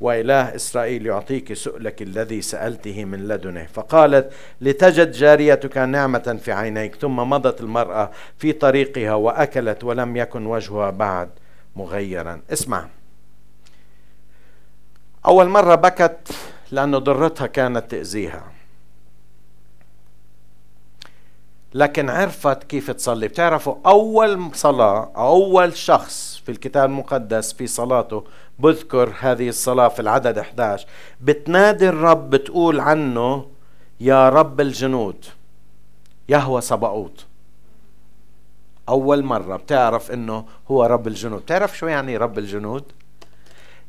وإله 0.00 0.54
إسرائيل 0.54 1.06
يعطيك 1.06 1.52
سؤلك 1.52 2.02
الذي 2.02 2.42
سألته 2.42 3.04
من 3.04 3.28
لدنه. 3.28 3.66
فقالت 3.72 4.32
لتجد 4.60 5.10
جاريتك 5.10 5.78
نعمة 5.78 6.38
في 6.42 6.52
عينيك 6.52 6.94
ثم 6.94 7.16
مضت 7.16 7.60
المرأة 7.60 8.10
في 8.38 8.52
طريقها 8.52 9.14
وأكلت 9.14 9.84
ولم 9.84 10.16
يكن 10.16 10.46
وجهها 10.46 10.90
بعد. 10.90 11.30
مغيرا. 11.76 12.40
اسمع. 12.52 12.88
أول 15.26 15.48
مرة 15.48 15.74
بكت 15.74 16.28
لأنه 16.72 16.98
ضرتها 16.98 17.46
كانت 17.46 17.90
تأذيها. 17.90 18.42
لكن 21.74 22.10
عرفت 22.10 22.64
كيف 22.64 22.90
تصلي. 22.90 23.28
بتعرفوا 23.28 23.74
أول 23.86 24.50
صلاة 24.54 25.12
أول 25.16 25.76
شخص 25.76 26.33
في 26.44 26.52
الكتاب 26.52 26.90
المقدس 26.90 27.52
في 27.52 27.66
صلاته. 27.66 28.24
بذكر 28.58 29.12
هذه 29.20 29.48
الصلاة 29.48 29.88
في 29.88 30.00
العدد 30.00 30.38
11 30.38 30.86
بتنادي 31.20 31.88
الرب 31.88 32.30
بتقول 32.30 32.80
عنه 32.80 33.46
يا 34.00 34.28
رب 34.28 34.60
الجنود 34.60 35.24
يهوى 36.28 36.60
صبعوت 36.60 37.24
أول 38.88 39.24
مرة 39.24 39.56
بتعرف 39.56 40.10
إنه 40.10 40.44
هو 40.70 40.84
رب 40.84 41.06
الجنود. 41.06 41.42
بتعرف 41.42 41.78
شو 41.78 41.86
يعني 41.86 42.16
رب 42.16 42.38
الجنود؟ 42.38 42.84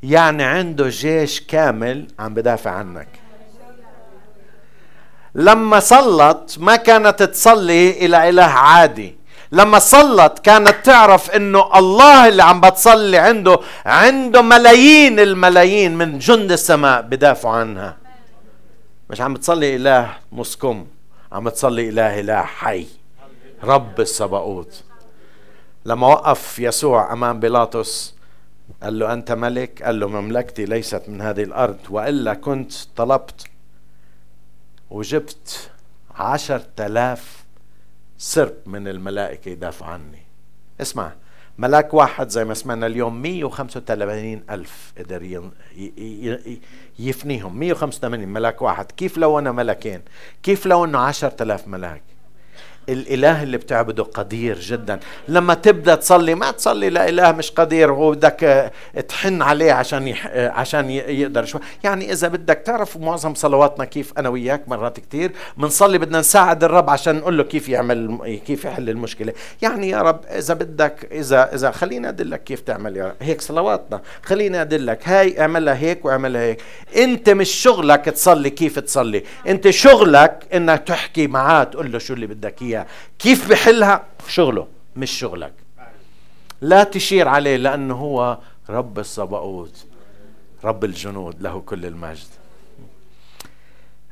يعني 0.04 0.44
عنده 0.44 0.90
جيش 0.90 1.42
كامل 1.42 2.08
عم 2.20 2.34
بدافع 2.34 2.72
عنك. 2.72 3.08
لما 5.36 5.80
صلت 5.80 6.58
ما 6.60 6.76
كانت 6.76 7.24
تصلي 7.24 8.06
إلى 8.06 8.30
إله 8.30 8.44
عادي. 8.44 9.16
لما 9.56 9.80
صلت 9.80 10.40
كانت 10.40 10.76
تعرف 10.86 11.32
إنه 11.32 11.80
الله 11.80 12.28
اللي 12.28 12.44
عم 12.44 12.62
بتصلي 12.62 13.18
عنده 13.18 13.60
عنده 13.86 14.42
ملايين 14.42 15.20
الملايين 15.20 15.98
من 15.98 16.20
جند 16.20 16.52
السماء 16.52 17.02
بدافعوا 17.02 17.56
عنها. 17.56 17.98
مش 19.10 19.22
عم 19.22 19.34
بتصلي 19.34 19.76
إله 19.76 20.18
مسكم 20.32 20.88
عم 21.32 21.44
بتصلي 21.44 21.90
إله 21.90 22.20
إله 22.20 22.42
حي. 22.42 22.88
رب 23.64 24.00
السباقوت. 24.00 24.84
لما 25.86 26.08
وقف 26.08 26.60
يسوع 26.60 27.14
أمام 27.14 27.40
بيلاطس 27.40 28.16
قال 28.84 29.00
له 29.00 29.14
أنت 29.14 29.32
ملك؟ 29.32 29.84
قال 29.84 30.00
له 30.00 30.08
مملكتي 30.08 30.66
ليست 30.66 31.04
من 31.08 31.22
هذه 31.22 31.44
الأرض 31.44 31.78
وإلا 31.90 32.34
كنت 32.34 32.74
طلبت 32.96 33.44
وجبت 34.90 35.70
عشر 36.16 36.60
تلاف 36.60 37.45
سرب 38.18 38.54
من 38.66 38.88
الملائكة 38.88 39.50
يدافع 39.50 39.86
عني. 39.86 40.22
اسمع 40.82 41.14
ملاك 41.58 41.94
واحد 41.94 42.30
زي 42.30 42.46
ما 42.46 42.54
سمعنا 42.54 42.86
اليوم 42.88 43.22
185 43.22 44.44
ألف 44.50 44.94
قدر 44.98 45.50
يفنيهم. 47.00 47.60
185 47.60 48.28
ملاك 48.28 48.62
واحد. 48.62 48.92
كيف 48.92 49.18
لو 49.18 49.40
أنا 49.40 49.52
ملكين؟ 49.52 50.02
كيف 50.44 50.66
لو 50.66 50.86
أنه 50.86 51.00
10000 51.00 51.68
ملاك؟ 51.68 52.02
الإله 52.90 53.44
اللي 53.44 53.58
بتعبده 53.58 54.04
قدير 54.04 54.60
جدا. 54.60 55.00
لما 55.28 55.54
تبدأ 55.54 55.96
تصلي 55.96 56.36
ما 56.36 56.52
تصلي 56.52 56.90
لاله 56.90 57.32
مش 57.32 57.52
قدير 57.52 57.92
وبدك 57.92 58.72
تحن 59.08 59.42
عليه 59.42 59.74
عشان 59.74 60.08
يح... 60.08 60.28
عشان 60.36 60.90
يقدر 60.90 61.46
شو 61.46 61.60
يعني 61.84 62.12
إذا 62.12 62.28
بدك 62.28 62.62
تعرف 62.66 62.98
معظم 62.98 63.34
صلواتنا 63.34 63.86
كيف 63.86 64.14
أنا 64.18 64.30
وياك 64.30 64.70
مرات 64.70 65.00
كثير 65.00 65.32
بنصلي 65.58 65.98
بدنا 65.98 66.20
نساعد 66.20 66.64
الرب 66.64 66.90
عشان 66.90 67.16
نقول 67.16 67.38
له 67.38 67.44
كيف 67.44 67.70
يعمل 67.70 68.20
كيف 68.48 68.66
يحل 68.66 68.90
المشكلة. 68.90 69.34
يعني 69.62 69.90
يا 69.90 70.02
رب 70.02 70.20
إذا 70.26 70.54
بدك 70.54 71.08
إذا 71.12 71.56
إذا 71.56 71.72
خليني 71.72 72.10
ادلك 72.10 72.44
كيف 72.44 72.60
تعمل 72.62 72.98
يا 72.98 73.06
رب. 73.06 73.16
هيك 73.22 73.42
صلواتنا. 73.42 74.02
خليني 74.24 74.62
ادلك 74.62 75.10
هاي 75.10 75.42
اعملها 75.42 75.76
هيك 75.76 76.06
واعملها 76.06 76.42
هيك. 76.42 76.62
أنت 76.98 77.30
مش 77.30 77.50
شغلك 77.50 78.06
تصلي 78.06 78.50
كيف 78.50 78.80
تصلي. 78.80 79.24
أنت 79.48 79.70
شغلك 79.70 80.46
إنك 80.54 80.84
تحكي 80.88 81.28
معاه 81.28 81.64
تقول 81.64 81.92
له 81.92 82.00
شو 82.00 82.14
اللي 82.14 82.28
بدك 82.28 82.62
إياه. 82.62 82.75
فيها 82.76 82.88
كيف 83.20 83.50
بحلها؟ 83.50 84.04
شغله 84.28 84.68
مش 84.96 85.12
شغلك. 85.12 85.54
لا 86.62 86.84
تشير 86.84 87.28
عليه 87.28 87.58
لأنه 87.58 87.96
هو 87.96 88.38
رب 88.70 89.00
الصباؤوت 89.00 89.86
رب 90.64 90.84
الجنود 90.84 91.42
له 91.42 91.60
كل 91.60 91.86
المجد. 91.86 92.28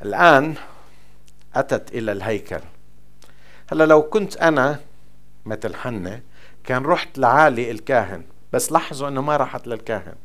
الآن 0.02 0.56
أتت 1.56 1.91
إلى 1.91 2.12
الهيكل. 2.12 2.60
هلا 3.71 3.84
لو 3.84 4.02
كنت 4.02 4.38
أنا 4.38 4.80
مثل 5.45 5.76
حنة 5.76 6.21
كان 6.63 6.84
رحت 6.84 7.17
لعالي 7.17 7.71
الكاهن 7.71 8.23
بس 8.54 8.71
لاحظوا 8.71 9.08
أنه 9.08 9.21
ما 9.21 9.38
راحت 9.38 9.67
للكاهن. 9.67 10.15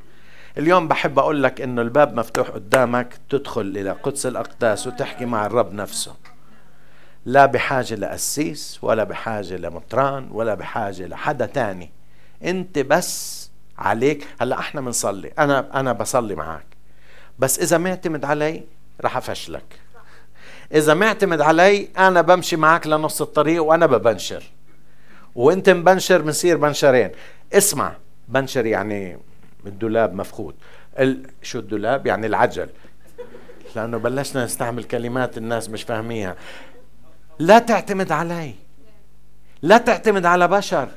اليوم 0.58 0.88
بحب 0.88 1.18
أقول 1.18 1.42
لك 1.42 1.60
أنه 1.60 1.82
الباب 1.82 2.14
مفتوح 2.14 2.48
قدامك 2.48 3.18
تدخل 3.28 3.60
إلى 3.60 3.90
قدس 3.90 4.26
الأقداس 4.26 4.86
وتحكي 4.86 5.24
مع 5.24 5.46
الرب 5.46 5.72
نفسه. 5.72 6.14
لا 7.26 7.46
بحاجة 7.46 7.94
لقسيس 7.94 8.78
ولا 8.82 9.04
بحاجة 9.04 9.56
لمطران 9.56 10.28
ولا 10.30 10.54
بحاجة 10.54 11.06
لحدا 11.06 11.46
تاني. 11.46 11.90
أنت 12.44 12.78
بس 12.78 13.50
عليك. 13.78 14.26
هلأ 14.40 14.58
إحنا 14.58 14.80
بنصلي 14.80 15.32
أنا 15.38 15.80
أنا 15.80 15.92
بصلي 15.92 16.34
معك 16.34 16.66
بس 17.38 17.58
إذا 17.58 17.78
معتمد 17.78 18.24
علي 18.24 18.62
رح 19.00 19.16
أفشلك. 19.16 19.64
إذا 20.74 20.94
معتمد 20.94 21.40
علي 21.40 21.88
أنا 21.98 22.22
بمشي 22.22 22.56
معك 22.56 22.86
لنص 22.86 23.22
الطريق 23.22 23.62
وأنا 23.62 23.86
ببنشر. 23.86 24.42
وإنت 25.34 25.70
مبنشر 25.70 26.22
بنصير 26.22 26.56
بنشرين. 26.56 27.10
اسمع 27.52 27.92
بنشر 28.28 28.66
يعني 28.66 29.18
الدولاب 29.66 30.14
مفقود. 30.14 30.54
ال... 30.98 31.30
شو 31.42 31.58
الدولاب؟ 31.58 32.06
يعني 32.06 32.26
العجل. 32.26 32.68
لأنه 33.76 33.98
بلشنا 33.98 34.44
نستعمل 34.44 34.84
كلمات 34.84 35.38
الناس 35.38 35.70
مش 35.70 35.82
فاهميها. 35.82 36.36
لا 37.38 37.58
تعتمد 37.58 38.12
علي. 38.12 38.54
لا 39.62 39.78
تعتمد 39.78 40.26
على 40.26 40.48
بشر. 40.48 40.88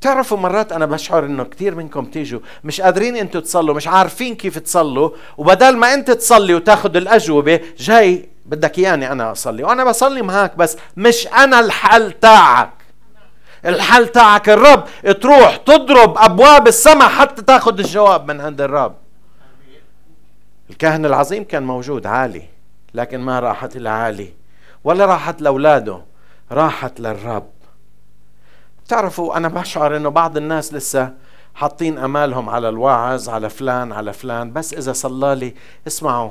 بتعرفوا 0.00 0.38
مرات 0.38 0.72
أنا 0.72 0.86
بشعر 0.86 1.24
إنه 1.24 1.44
كثير 1.44 1.74
منكم 1.74 2.04
تيجوا. 2.04 2.40
مش 2.64 2.80
قادرين 2.80 3.16
إنتوا 3.16 3.40
تصلوا 3.40 3.74
مش 3.74 3.88
عارفين 3.88 4.34
كيف 4.34 4.58
تصلوا. 4.58 5.10
وبدل 5.38 5.76
ما 5.76 5.94
إنت 5.94 6.10
تصلي 6.10 6.54
وتاخذ 6.54 6.96
الأجوبة 6.96 7.60
جاي 7.78 8.28
بدك 8.46 8.78
إياني 8.78 9.12
أنا 9.12 9.32
أصلي. 9.32 9.64
وأنا 9.64 9.84
بصلي 9.84 10.22
معك 10.22 10.56
بس 10.56 10.76
مش 10.96 11.26
أنا 11.26 11.60
الحل 11.60 12.12
تاعك. 12.12 12.70
الحل 13.64 14.08
تاعك 14.08 14.48
الرب. 14.48 14.84
تروح 15.20 15.56
تضرب 15.56 16.18
أبواب 16.18 16.68
السماء 16.68 17.08
حتى 17.08 17.42
تاخذ 17.42 17.78
الجواب 17.78 18.30
من 18.30 18.40
عند 18.40 18.60
الرب. 18.60 18.94
الكاهن 20.70 21.06
العظيم 21.06 21.44
كان 21.44 21.62
موجود 21.62 22.06
عالي 22.06 22.42
لكن 22.94 23.20
ما 23.20 23.40
راحت 23.40 23.76
لعالي 23.76 24.32
ولا 24.84 25.06
راحت 25.06 25.42
لأولاده 25.42 26.00
راحت 26.52 27.00
للرب. 27.00 27.50
تعرفوا 28.88 29.36
أنا 29.36 29.48
بشعر 29.48 29.96
إنه 29.96 30.08
بعض 30.08 30.36
الناس 30.36 30.74
لسه 30.74 31.12
حاطين 31.54 31.98
أمالهم 31.98 32.48
على 32.48 32.68
الواعظ 32.68 33.28
على 33.28 33.50
فلان 33.50 33.92
على 33.92 34.12
فلان. 34.12 34.52
بس 34.52 34.74
إذا 34.74 34.92
صلى 34.92 35.34
لي 35.34 35.54
اسمعوا 35.86 36.30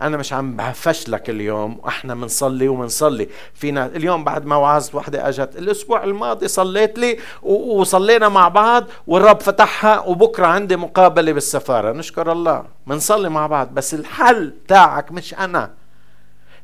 أنا 0.00 0.16
مش 0.16 0.32
عم 0.32 0.56
بفشلك 0.56 1.30
اليوم. 1.30 1.80
وإحنا 1.82 2.14
بنصلي 2.14 2.68
وبنصلي 2.68 3.28
فينا 3.54 3.86
اليوم 3.86 4.24
بعد 4.24 4.46
ما 4.46 4.56
وعظت 4.56 4.94
وحدة 4.94 5.28
أجت 5.28 5.56
الأسبوع 5.56 6.04
الماضي 6.04 6.48
صليت 6.48 6.98
لي 6.98 7.18
وصلينا 7.42 8.28
مع 8.28 8.48
بعض 8.48 8.84
والرب 9.06 9.40
فتحها 9.40 10.00
وبكرة 10.00 10.46
عندي 10.46 10.76
مقابلة 10.76 11.32
بالسفارة. 11.32 11.92
نشكر 11.92 12.32
الله. 12.32 12.64
بنصلي 12.86 13.28
مع 13.28 13.46
بعض. 13.46 13.68
بس 13.74 13.94
الحل 13.94 14.54
تاعك 14.68 15.12
مش 15.12 15.34
أنا. 15.34 15.81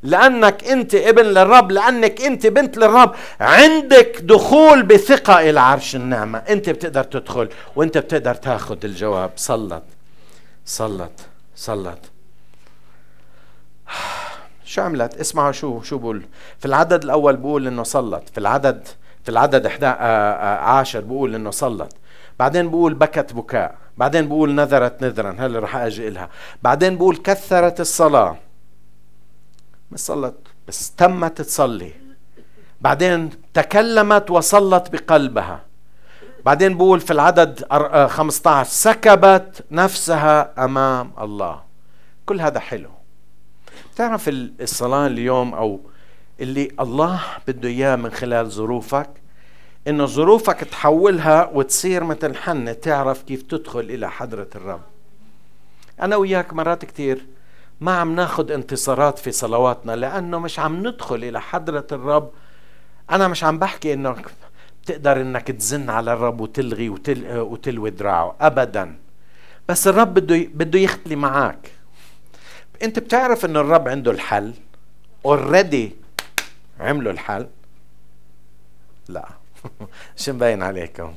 لأنك 0.03 0.63
أنت 0.63 0.95
ابن 0.95 1.23
للرب 1.23 1.71
لأنك 1.71 2.21
أنت 2.21 2.47
بنت 2.47 2.77
للرب. 2.77 3.15
عندك 3.39 4.19
دخول 4.21 4.83
بثقة 4.83 5.49
إلى 5.49 5.59
عرش 5.59 5.95
النعمة. 5.95 6.39
أنت 6.39 6.69
بتقدر 6.69 7.03
تدخل 7.03 7.49
وأنت 7.75 7.97
بتقدر 7.97 8.35
تاخذ 8.35 8.77
الجواب. 8.83 9.31
صلت. 9.35 9.83
صلت. 10.65 11.11
صلت. 11.55 11.99
شو 14.65 14.81
عملت؟ 14.81 15.17
اسمعوا 15.17 15.51
شو 15.51 15.81
شو 15.81 15.97
بقول. 15.97 16.23
في 16.59 16.65
العدد 16.65 17.03
الأول 17.03 17.35
بقول 17.37 17.67
إنه 17.67 17.83
صلت. 17.83 18.29
في 18.29 18.37
العدد 18.37 18.87
في 19.23 19.29
العدد 19.29 19.65
11 19.65 21.01
بقول 21.01 21.35
إنه 21.35 21.51
صلت. 21.51 21.91
بعدين 22.39 22.69
بقول 22.69 22.93
بكت 22.93 23.33
بكاء. 23.33 23.75
بعدين 23.97 24.27
بقول 24.27 24.55
نذرت 24.55 25.01
نذرا. 25.01 25.35
هلا 25.39 25.59
رح 25.59 25.75
أجي 25.75 26.09
لها 26.09 26.29
بعدين 26.63 26.97
بقول 26.97 27.15
كثرت 27.17 27.79
الصلاة. 27.79 28.37
مش 29.91 29.99
صلت 29.99 30.35
بس 30.67 30.91
تمت 30.95 31.41
تصلي. 31.41 31.91
بعدين 32.81 33.29
تكلمت 33.53 34.31
وصلت 34.31 34.91
بقلبها. 34.91 35.65
بعدين 36.45 36.77
بقول 36.77 36.99
في 36.99 37.13
العدد 37.13 37.65
15 38.07 38.59
آه، 38.59 38.63
سكبت 38.63 39.65
نفسها 39.71 40.65
أمام 40.65 41.11
الله. 41.21 41.61
كل 42.25 42.41
هذا 42.41 42.59
حلو. 42.59 42.89
تعرف 43.95 44.29
الصلاة 44.29 45.07
اليوم 45.07 45.53
أو 45.53 45.79
اللي 46.39 46.71
الله 46.79 47.21
بده 47.47 47.69
إياه 47.69 47.95
من 47.95 48.11
خلال 48.11 48.51
ظروفك 48.51 49.09
إنه 49.87 50.05
ظروفك 50.05 50.59
تحولها 50.59 51.49
وتصير 51.53 52.03
مثل 52.03 52.35
حنة 52.35 52.73
تعرف 52.73 53.23
كيف 53.23 53.41
تدخل 53.41 53.79
إلى 53.79 54.11
حضرة 54.11 54.47
الرب. 54.55 54.81
أنا 56.01 56.15
وياك 56.15 56.53
مرات 56.53 56.85
كتير 56.85 57.25
ما 57.81 57.91
عم 57.91 58.15
ناخد 58.15 58.51
انتصارات 58.51 59.19
في 59.19 59.31
صلواتنا 59.31 59.95
لأنه 59.95 60.39
مش 60.39 60.59
عم 60.59 60.87
ندخل 60.87 61.15
إلى 61.15 61.41
حضرة 61.41 61.87
الرب. 61.91 62.31
أنا 63.11 63.27
مش 63.27 63.43
عم 63.43 63.59
بحكي 63.59 63.93
إنه 63.93 64.15
بتقدر 64.83 65.21
إنك 65.21 65.47
تزن 65.47 65.89
على 65.89 66.13
الرب 66.13 66.41
وتلغي 66.41 66.89
وتل 66.89 67.37
وتلوي 67.37 67.89
دراعه 67.89 68.35
أبدا. 68.41 68.95
بس 69.69 69.87
الرب 69.87 70.13
بده 70.13 70.47
بده 70.53 70.79
يختلي 70.79 71.15
معك 71.15 71.71
أنت 72.83 72.99
بتعرف 72.99 73.45
ان 73.45 73.57
الرب 73.57 73.87
عنده 73.87 74.11
الحل؟ 74.11 74.53
اوريدي 75.25 75.95
عملوا 76.79 77.11
الحل؟ 77.11 77.47
لا. 79.07 79.29
شو 80.15 80.33
مبين 80.33 80.63
عليكم؟ 80.63 81.13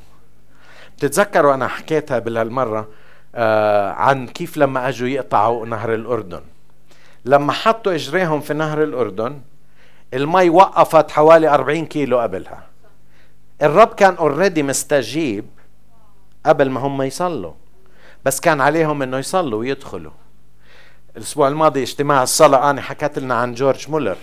بتتذكروا 0.96 1.54
أنا 1.54 1.68
حكيتها 1.68 2.18
آه 2.18 2.86
عن 3.34 4.26
كيف 4.26 4.56
لما 4.56 4.88
أجوا 4.88 5.08
يقطعوا 5.08 5.66
نهر 5.66 5.94
الأردن. 5.94 6.40
لما 7.24 7.52
حطوا 7.52 7.94
إجريهم 7.94 8.40
في 8.40 8.54
نهر 8.54 8.82
الأردن 8.82 9.40
المي 10.14 10.50
وقفت 10.50 11.10
حوالي 11.10 11.48
40 11.48 11.86
كيلو 11.86 12.18
قبلها. 12.18 12.66
الرب 13.62 13.94
كان 13.94 14.14
already 14.14 14.62
مستجيب 14.62 15.46
قبل 16.46 16.70
ما 16.70 16.80
هم 16.80 17.02
يصلوا 17.02 17.52
بس 18.24 18.40
كان 18.40 18.60
عليهم 18.60 19.02
إنه 19.02 19.18
يصلوا 19.18 19.58
ويدخلوا. 19.58 20.12
الأسبوع 21.16 21.48
الماضي 21.48 21.82
اجتماع 21.82 22.22
الصلاة 22.22 22.70
أنا 22.70 22.80
حكيت 22.80 23.18
لنا 23.18 23.34
عن 23.34 23.54
جورج 23.54 23.90
مولر. 23.90 24.16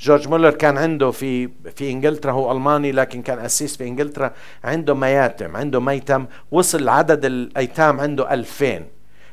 جورج 0.00 0.28
مولر 0.28 0.50
كان 0.50 0.78
عنده 0.78 1.10
في 1.10 1.48
في 1.76 1.90
إنجلترا 1.90 2.32
هو 2.32 2.52
ألماني 2.52 2.92
لكن 2.92 3.22
كان 3.22 3.38
أسس 3.38 3.76
في 3.76 3.84
إنجلترا 3.88 4.30
عنده 4.64 4.94
مياتم 4.94 5.56
عنده 5.56 5.80
ميتم 5.80 6.26
وصل 6.50 6.88
عدد 6.88 7.24
الأيتام 7.24 8.00
عنده 8.00 8.34
2000 8.34 8.82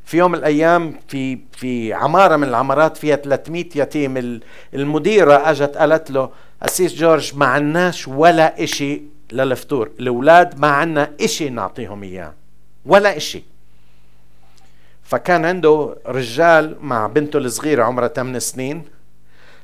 في 0.05 0.17
يوم 0.17 0.31
من 0.31 0.37
الأيام 0.37 0.93
في 1.07 1.39
في 1.51 1.93
عمارة 1.93 2.35
من 2.35 2.47
العمارات 2.47 2.97
فيها 2.97 3.15
300 3.15 3.65
يتيم. 3.75 4.39
المديرة 4.73 5.33
أجت 5.33 5.77
قالت 5.77 6.11
له 6.11 6.29
أسيس 6.63 6.95
جورج 6.95 7.35
ما 7.35 7.45
عندناش 7.45 8.07
ولا 8.07 8.63
إشي 8.63 9.01
للفطور. 9.31 9.91
الأولاد 9.99 10.59
ما 10.59 10.67
عندنا 10.67 11.11
إشي 11.21 11.49
نعطيهم 11.49 12.03
إياه 12.03 12.33
ولا 12.85 13.17
إشي. 13.17 13.43
فكان 15.03 15.45
عنده 15.45 15.95
رجال 16.05 16.75
مع 16.81 17.07
بنته 17.07 17.37
الصغيرة 17.37 17.83
عمرها 17.83 18.07
8 18.07 18.39
سنين. 18.39 18.83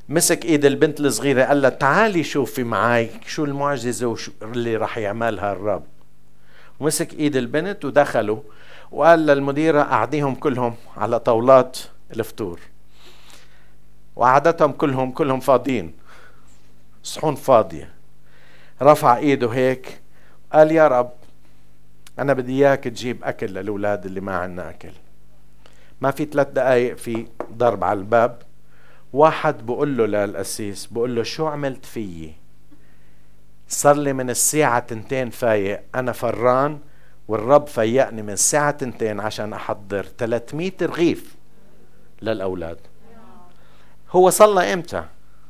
مسك 0.10 0.46
إيد 0.46 0.66
البنت 0.66 1.00
الصغيرة 1.00 1.44
قال 1.44 1.62
لها 1.62 1.70
تعالي 1.70 2.24
شوفي 2.24 2.64
معي 2.64 3.10
شو 3.26 3.46
المعجزة 3.46 4.08
وشو 4.08 4.32
اللي 4.42 4.76
راح 4.78 4.98
يعملها 4.98 5.54
الرب. 5.54 5.84
ومسك 6.80 7.14
إيد 7.14 7.36
البنت 7.36 7.86
ودخلوا 7.86 8.40
وقال 8.92 9.26
للمديرة 9.26 9.84
قعديهم 9.84 10.36
كلهم 10.36 10.76
على 10.98 11.20
طاولات 11.20 11.80
الفطور. 12.12 12.60
وقعدتهم 14.16 14.72
كلهم 14.72 15.12
كلهم 15.12 15.40
فاضيين 15.40 15.94
صحون 17.04 17.36
فاضية. 17.36 17.90
رفع 18.82 19.18
إيده 19.18 19.50
هيك 19.50 20.02
قال 20.54 20.72
يا 20.72 20.88
رب 20.88 21.12
أنا 22.20 22.34
بدي 22.34 22.54
إياك 22.54 22.84
تجيب 22.84 23.24
أكل 23.24 23.48
للأولاد 23.48 24.06
اللي 24.06 24.22
ما 24.22 24.38
عنا 24.38 24.70
أكل. 24.70 24.92
ما 26.02 26.12
في 26.12 26.26
ثلاث 26.26 26.48
دقايق 26.48 26.98
في 26.98 27.28
ضرب 27.54 27.84
على 27.84 28.00
الباب. 28.00 28.42
واحد 29.14 29.66
بقول 29.66 29.98
له 29.98 30.06
للقسيس 30.06 30.86
بقول 30.86 31.16
له 31.16 31.24
شو 31.24 31.48
عملت 31.48 31.86
فيي؟ 31.86 32.34
صار 33.68 33.96
لي 33.96 34.14
من 34.14 34.30
الساعة 34.30 34.80
تنتين 34.80 35.30
فايق 35.30 35.84
أنا 35.96 36.12
فران 36.12 36.80
والرب 37.28 37.68
فيقني 37.68 38.22
من 38.22 38.30
الساعة 38.30 38.72
تنتين 38.72 39.20
عشان 39.20 39.54
أحضر 39.54 40.06
300 40.18 40.72
رغيف 40.82 41.36
للأولاد. 42.22 42.78
هو 44.12 44.30
صلى 44.30 44.74
إمتى؟ 44.74 45.06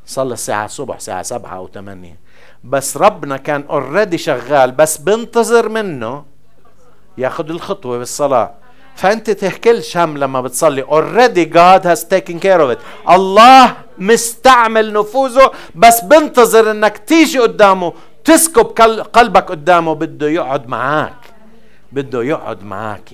صلى 0.05 0.33
الساعة 0.33 0.65
الصبح 0.65 0.95
الساعة 0.95 1.21
سبعة 1.21 1.55
أو 1.55 1.67
ثمانية 1.67 2.19
بس 2.63 2.97
ربنا 2.97 3.37
كان 3.37 3.63
اوريدي 3.69 4.17
شغال 4.17 4.71
بس 4.71 4.97
بنتظر 4.97 5.69
منه 5.69 6.25
ياخذ 7.17 7.49
الخطوة 7.49 7.97
بالصلاة. 7.97 8.62
فأنت 8.95 9.29
تحكيلش 9.31 9.97
هم 9.97 10.17
لما 10.17 10.41
بتصلي. 10.41 10.83
Already 10.83 11.53
God 11.53 11.83
has 11.85 12.03
taken 12.03 12.39
care 12.39 12.61
of 12.61 12.77
it. 12.77 13.09
الله 13.09 13.75
مستعمل 13.97 14.93
نفوذه 14.93 15.51
بس 15.75 16.01
بنتظر 16.01 16.71
إنك 16.71 16.97
تيجي 16.97 17.39
قدامه 17.39 17.93
تسكب 18.23 18.65
قلبك 19.13 19.43
قدامه 19.43 19.93
بده 19.95 20.29
يقعد 20.29 20.67
معك 20.67 21.15
بده 21.91 22.23
يقعد 22.23 22.63
معك 22.63 23.09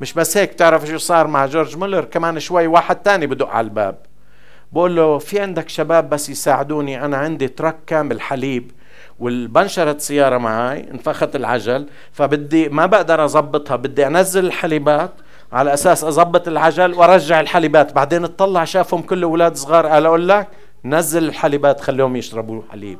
مش 0.00 0.12
بس 0.12 0.36
هيك 0.36 0.54
تعرف 0.54 0.86
شو 0.86 0.98
صار 0.98 1.26
مع 1.26 1.46
جورج 1.46 1.76
مولر؟ 1.76 2.04
كمان 2.04 2.40
شوي 2.40 2.66
واحد 2.66 2.96
تاني 2.96 3.26
بدق 3.26 3.48
على 3.48 3.64
الباب. 3.64 3.98
بقول 4.72 4.96
له 4.96 5.18
في 5.18 5.40
عندك 5.40 5.68
شباب 5.68 6.10
بس 6.10 6.28
يساعدوني 6.28 7.04
أنا 7.04 7.16
عندي 7.16 7.48
ترك 7.48 7.76
كامل 7.86 8.20
حليب. 8.20 8.72
والبنشرت 9.18 10.00
سيارة 10.00 10.38
معي 10.38 10.90
انفخت 10.90 11.36
العجل 11.36 11.86
فبدي 12.12 12.68
ما 12.68 12.86
بقدر 12.86 13.24
اضبطها 13.24 13.76
بدي 13.76 14.06
أنزل 14.06 14.46
الحليبات 14.46 15.10
على 15.52 15.74
أساس 15.74 16.04
اضبط 16.04 16.48
العجل 16.48 16.94
وأرجع 16.94 17.40
الحليبات. 17.40 17.92
بعدين 17.92 18.24
اطلع 18.24 18.64
شافهم 18.64 19.02
كل 19.02 19.22
أولاد 19.22 19.56
صغار 19.56 19.86
قال 19.86 20.06
أقول 20.06 20.28
لك 20.28 20.48
نزل 20.84 21.24
الحليبات 21.24 21.80
خليهم 21.80 22.16
يشربوا 22.16 22.62
حليب. 22.70 22.98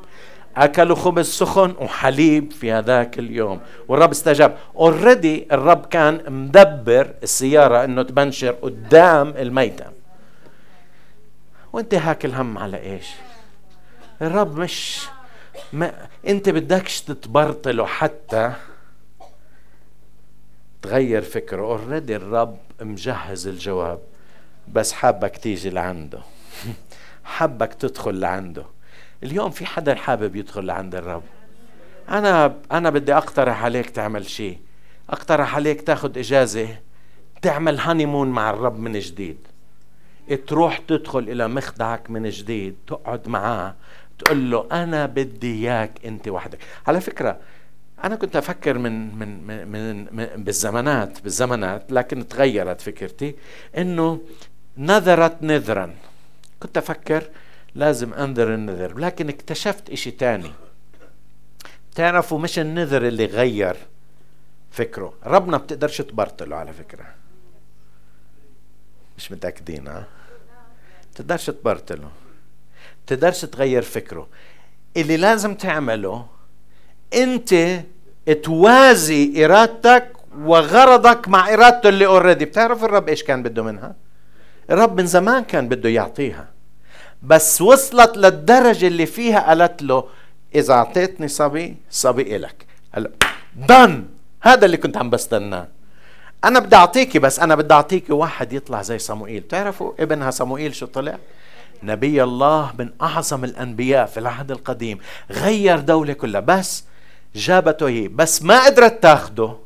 أكلوا 0.56 0.96
خبز 0.96 1.26
سخن 1.26 1.74
وحليب 1.80 2.52
في 2.52 2.72
هذاك 2.72 3.18
اليوم 3.18 3.60
والرب 3.88 4.10
استجاب. 4.10 4.56
already 4.76 5.46
الرب 5.52 5.86
كان 5.86 6.20
مدبر 6.32 7.14
السيارة 7.22 7.84
إنه 7.84 8.02
تبنشر 8.02 8.50
قدام 8.50 9.34
الميتم 9.38 9.90
وانت 11.72 11.94
هاك 11.94 12.24
الهم 12.24 12.58
على 12.58 12.76
إيش؟ 12.82 13.08
الرب 14.22 14.58
مش 14.58 15.06
ما 15.72 16.08
انت 16.26 16.48
بدكش 16.48 17.00
تتبرطله 17.00 17.86
حتى 17.86 18.52
تغير 20.82 21.22
فكره. 21.22 21.62
already 21.62 22.16
الرب 22.16 22.58
مجهز 22.80 23.46
الجواب. 23.46 23.98
بس 24.72 24.92
حابك 24.92 25.36
تيجي 25.36 25.70
لعنده. 25.70 26.20
حابك 27.24 27.74
تدخل 27.74 28.20
لعنده. 28.20 28.64
اليوم 29.22 29.50
في 29.50 29.66
حدا 29.66 29.94
حابب 29.94 30.36
يدخل 30.36 30.64
لعند 30.64 30.94
الرب؟ 30.94 31.22
أنا 32.08 32.56
أنا 32.72 32.90
بدي 32.90 33.14
أقترح 33.14 33.64
عليك 33.64 33.90
تعمل 33.90 34.26
شيء. 34.26 34.58
أقترح 35.10 35.56
عليك 35.56 35.80
تاخذ 35.80 36.18
إجازة 36.18 36.76
تعمل 37.42 37.78
هانيمون 37.78 38.28
مع 38.28 38.50
الرب 38.50 38.78
من 38.78 38.98
جديد. 38.98 39.38
تروح 40.46 40.78
تدخل 40.78 41.18
إلى 41.18 41.48
مخدعك 41.48 42.10
من 42.10 42.30
جديد 42.30 42.76
تقعد 42.86 43.28
معاه. 43.28 43.74
تقول 44.20 44.50
له 44.50 44.68
أنا 44.72 45.06
بدي 45.06 45.54
إياك 45.54 46.04
أنت 46.04 46.28
وحدك. 46.28 46.58
على 46.86 47.00
فكرة 47.00 47.40
أنا 48.04 48.16
كنت 48.16 48.36
أفكر 48.36 48.78
من 48.78 49.14
من 49.18 49.46
من, 49.68 50.16
من 50.16 50.44
بالزمانات 50.44 51.20
بالزمانات 51.20 51.92
لكن 51.92 52.28
تغيرت 52.28 52.80
فكرتي 52.80 53.34
إنه 53.78 54.20
نذرت 54.76 55.42
نذرا. 55.42 55.94
كنت 56.60 56.76
أفكر 56.76 57.28
لازم 57.74 58.14
أنذر 58.14 58.54
النذر 58.54 58.98
لكن 58.98 59.28
اكتشفت 59.28 59.90
إشي 59.90 60.10
تاني. 60.10 60.52
تعرفوا 61.94 62.38
مش 62.38 62.58
النذر 62.58 63.06
اللي 63.06 63.24
غير 63.24 63.76
فكره. 64.70 65.12
ربنا 65.26 65.56
بتقدرش 65.56 66.00
تبرطله 66.00 66.56
على 66.56 66.72
فكرة. 66.72 67.04
مش 69.18 69.32
متأكدين 69.32 69.88
ها؟ 69.88 70.06
تقدرش 71.14 71.46
تبرطله. 71.46 72.10
تقدرش 73.10 73.44
تغير 73.44 73.82
فكره. 73.82 74.28
اللي 74.96 75.16
لازم 75.16 75.54
تعمله 75.54 76.26
انت 77.14 77.80
توازي 78.42 79.44
ارادتك 79.44 80.12
وغرضك 80.38 81.28
مع 81.28 81.54
ارادته 81.54 81.88
اللي 81.88 82.06
اوريدي 82.06 82.44
بتعرف 82.44 82.84
الرب 82.84 83.08
إيش 83.08 83.22
كان 83.22 83.42
بده 83.42 83.62
منها؟ 83.62 83.94
الرب 84.70 85.00
من 85.00 85.06
زمان 85.06 85.44
كان 85.44 85.68
بده 85.68 85.88
يعطيها. 85.88 86.48
بس 87.22 87.62
وصلت 87.62 88.16
للدرجة 88.16 88.86
اللي 88.86 89.06
فيها 89.06 89.40
قالت 89.48 89.82
له 89.82 90.04
إذا 90.54 90.74
أعطيتني 90.74 91.28
صبي 91.28 91.76
صبي 91.90 92.36
إلك. 92.36 92.66
هلا 92.92 93.10
دن 93.56 94.04
هذا 94.42 94.66
اللي 94.66 94.76
كنت 94.76 94.96
عم 94.96 95.10
بستناه. 95.10 95.68
أنا 96.44 96.58
بدي 96.58 96.76
أعطيكي 96.76 97.18
بس 97.18 97.40
أنا 97.40 97.54
بدي 97.54 97.74
أعطيكي 97.74 98.12
واحد 98.12 98.52
يطلع 98.52 98.82
زي 98.82 98.98
صموئيل. 98.98 99.42
تعرفوا 99.48 99.92
ابنها 99.98 100.30
صموئيل 100.30 100.74
شو 100.74 100.86
طلع؟ 100.86 101.18
نبي 101.82 102.22
الله 102.22 102.72
من 102.78 102.90
أعظم 103.02 103.44
الأنبياء 103.44 104.06
في 104.06 104.20
العهد 104.20 104.50
القديم. 104.50 104.98
غير 105.30 105.80
دولة 105.80 106.12
كلها. 106.12 106.40
بس 106.40 106.84
جابته 107.34 107.88
هي. 107.88 108.08
بس 108.08 108.42
ما 108.42 108.64
قدرت 108.66 109.02
تاخده 109.02 109.56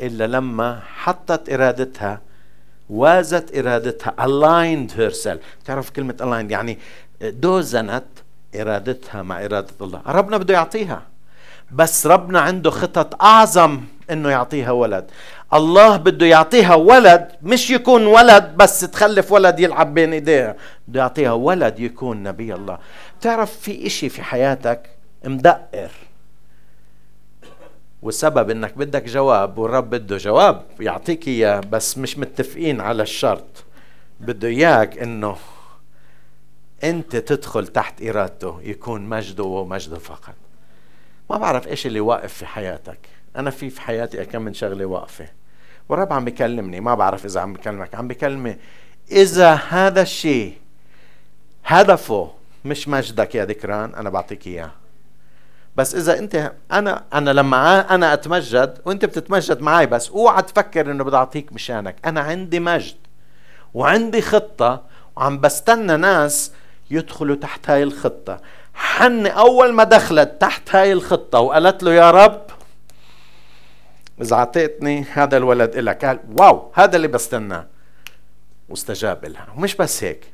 إلا 0.00 0.26
لما 0.26 0.80
حطت 0.94 1.52
إرادتها 1.52 2.20
وازت 2.90 3.56
إرادتها. 3.56 4.14
Aligned 4.20 4.90
herself. 4.90 5.38
تعرف 5.64 5.90
كلمة 5.90 6.14
aligned 6.20 6.50
يعني 6.50 6.78
دوزنت 7.22 8.04
إرادتها 8.56 9.22
مع 9.22 9.44
إرادة 9.44 9.74
الله. 9.80 10.02
ربنا 10.06 10.36
بده 10.36 10.54
يعطيها. 10.54 11.02
بس 11.72 12.06
ربنا 12.06 12.40
عنده 12.40 12.70
خطط 12.70 13.22
أعظم. 13.22 13.80
إنه 14.12 14.28
يعطيها 14.28 14.70
ولد. 14.70 15.10
الله 15.54 15.96
بده 15.96 16.26
يعطيها 16.26 16.74
ولد 16.74 17.28
مش 17.42 17.70
يكون 17.70 18.06
ولد 18.06 18.52
بس 18.56 18.80
تخلف 18.80 19.32
ولد 19.32 19.60
يلعب 19.60 19.94
بين 19.94 20.12
ايديها 20.12 20.56
بده 20.88 21.00
يعطيها 21.00 21.32
ولد 21.32 21.80
يكون 21.80 22.22
نبي 22.22 22.54
الله. 22.54 22.78
تعرف 23.20 23.56
في 23.58 23.86
إشي 23.86 24.08
في 24.08 24.22
حياتك 24.22 24.90
مدقر؟ 25.24 25.90
والسبب 28.02 28.50
إنك 28.50 28.78
بدك 28.78 29.04
جواب 29.04 29.58
والرب 29.58 29.90
بده 29.90 30.16
جواب 30.16 30.62
يعطيك 30.80 31.28
إياه 31.28 31.60
بس 31.60 31.98
مش 31.98 32.18
متفقين 32.18 32.80
على 32.80 33.02
الشرط. 33.02 33.64
بده 34.20 34.48
إياك 34.48 34.98
إنه 34.98 35.36
أنت 36.84 37.16
تدخل 37.16 37.66
تحت 37.66 38.02
إرادته 38.02 38.60
يكون 38.62 39.00
مجده 39.00 39.44
ومجده 39.44 39.98
فقط. 39.98 40.34
ما 41.30 41.38
بعرف 41.38 41.68
إيش 41.68 41.86
اللي 41.86 42.00
واقف 42.00 42.32
في 42.34 42.46
حياتك. 42.46 42.98
أنا 43.36 43.50
في 43.50 43.70
في 43.70 43.80
حياتي 43.80 44.24
كم 44.24 44.42
من 44.42 44.54
شغلة 44.54 44.84
واقفة. 44.84 45.26
والرب 45.88 46.12
عم 46.12 46.24
بيكلمني 46.24 46.80
ما 46.80 46.94
بعرف 46.94 47.24
إذا 47.24 47.40
عم 47.40 47.52
بكلمك 47.52 47.94
عم 47.94 48.08
بكلمي 48.08 48.56
إذا 49.12 49.52
هذا 49.52 50.02
الشيء 50.02 50.54
هدفه 51.66 52.30
مش 52.64 52.88
مجدك 52.88 53.34
يا 53.34 53.44
ذكران 53.44 53.94
أنا 53.94 54.10
بعطيك 54.10 54.46
إياه. 54.46 54.70
بس 55.76 55.94
إذا 55.94 56.18
انت 56.18 56.52
أنا 56.72 57.04
أنا 57.14 57.30
لما 57.30 57.94
أنا 57.94 58.12
أتمجد 58.12 58.78
وأنت 58.84 59.04
بتتمجد 59.04 59.60
معي 59.60 59.86
بس 59.86 60.10
أوعى 60.10 60.42
تفكر 60.42 60.90
إنه 60.90 61.04
بدي 61.04 61.16
أعطيك 61.16 61.52
مشانك. 61.52 61.96
أنا 62.04 62.20
عندي 62.20 62.60
مجد 62.60 62.96
وعندي 63.74 64.22
خطة 64.22 64.82
وعم 65.16 65.40
بستنى 65.40 65.96
ناس 65.96 66.52
يدخلوا 66.90 67.36
تحت 67.36 67.70
هاي 67.70 67.82
الخطة. 67.82 68.40
حن 68.74 69.26
أول 69.26 69.72
ما 69.72 69.84
دخلت 69.84 70.40
تحت 70.40 70.74
هاي 70.74 70.92
الخطة 70.92 71.38
وقالت 71.40 71.82
له 71.82 71.92
يا 71.92 72.10
رب 72.10 72.42
إذا 74.20 74.36
اعطيتني 74.36 75.04
هذا 75.12 75.36
الولد 75.36 75.76
لك 75.76 76.04
قال 76.04 76.20
واو 76.32 76.72
هذا 76.74 76.96
اللي 76.96 77.08
بستناه. 77.08 77.66
واستجاب 78.68 79.24
لها 79.24 79.46
ومش 79.56 79.76
بس 79.76 80.04
هيك 80.04 80.24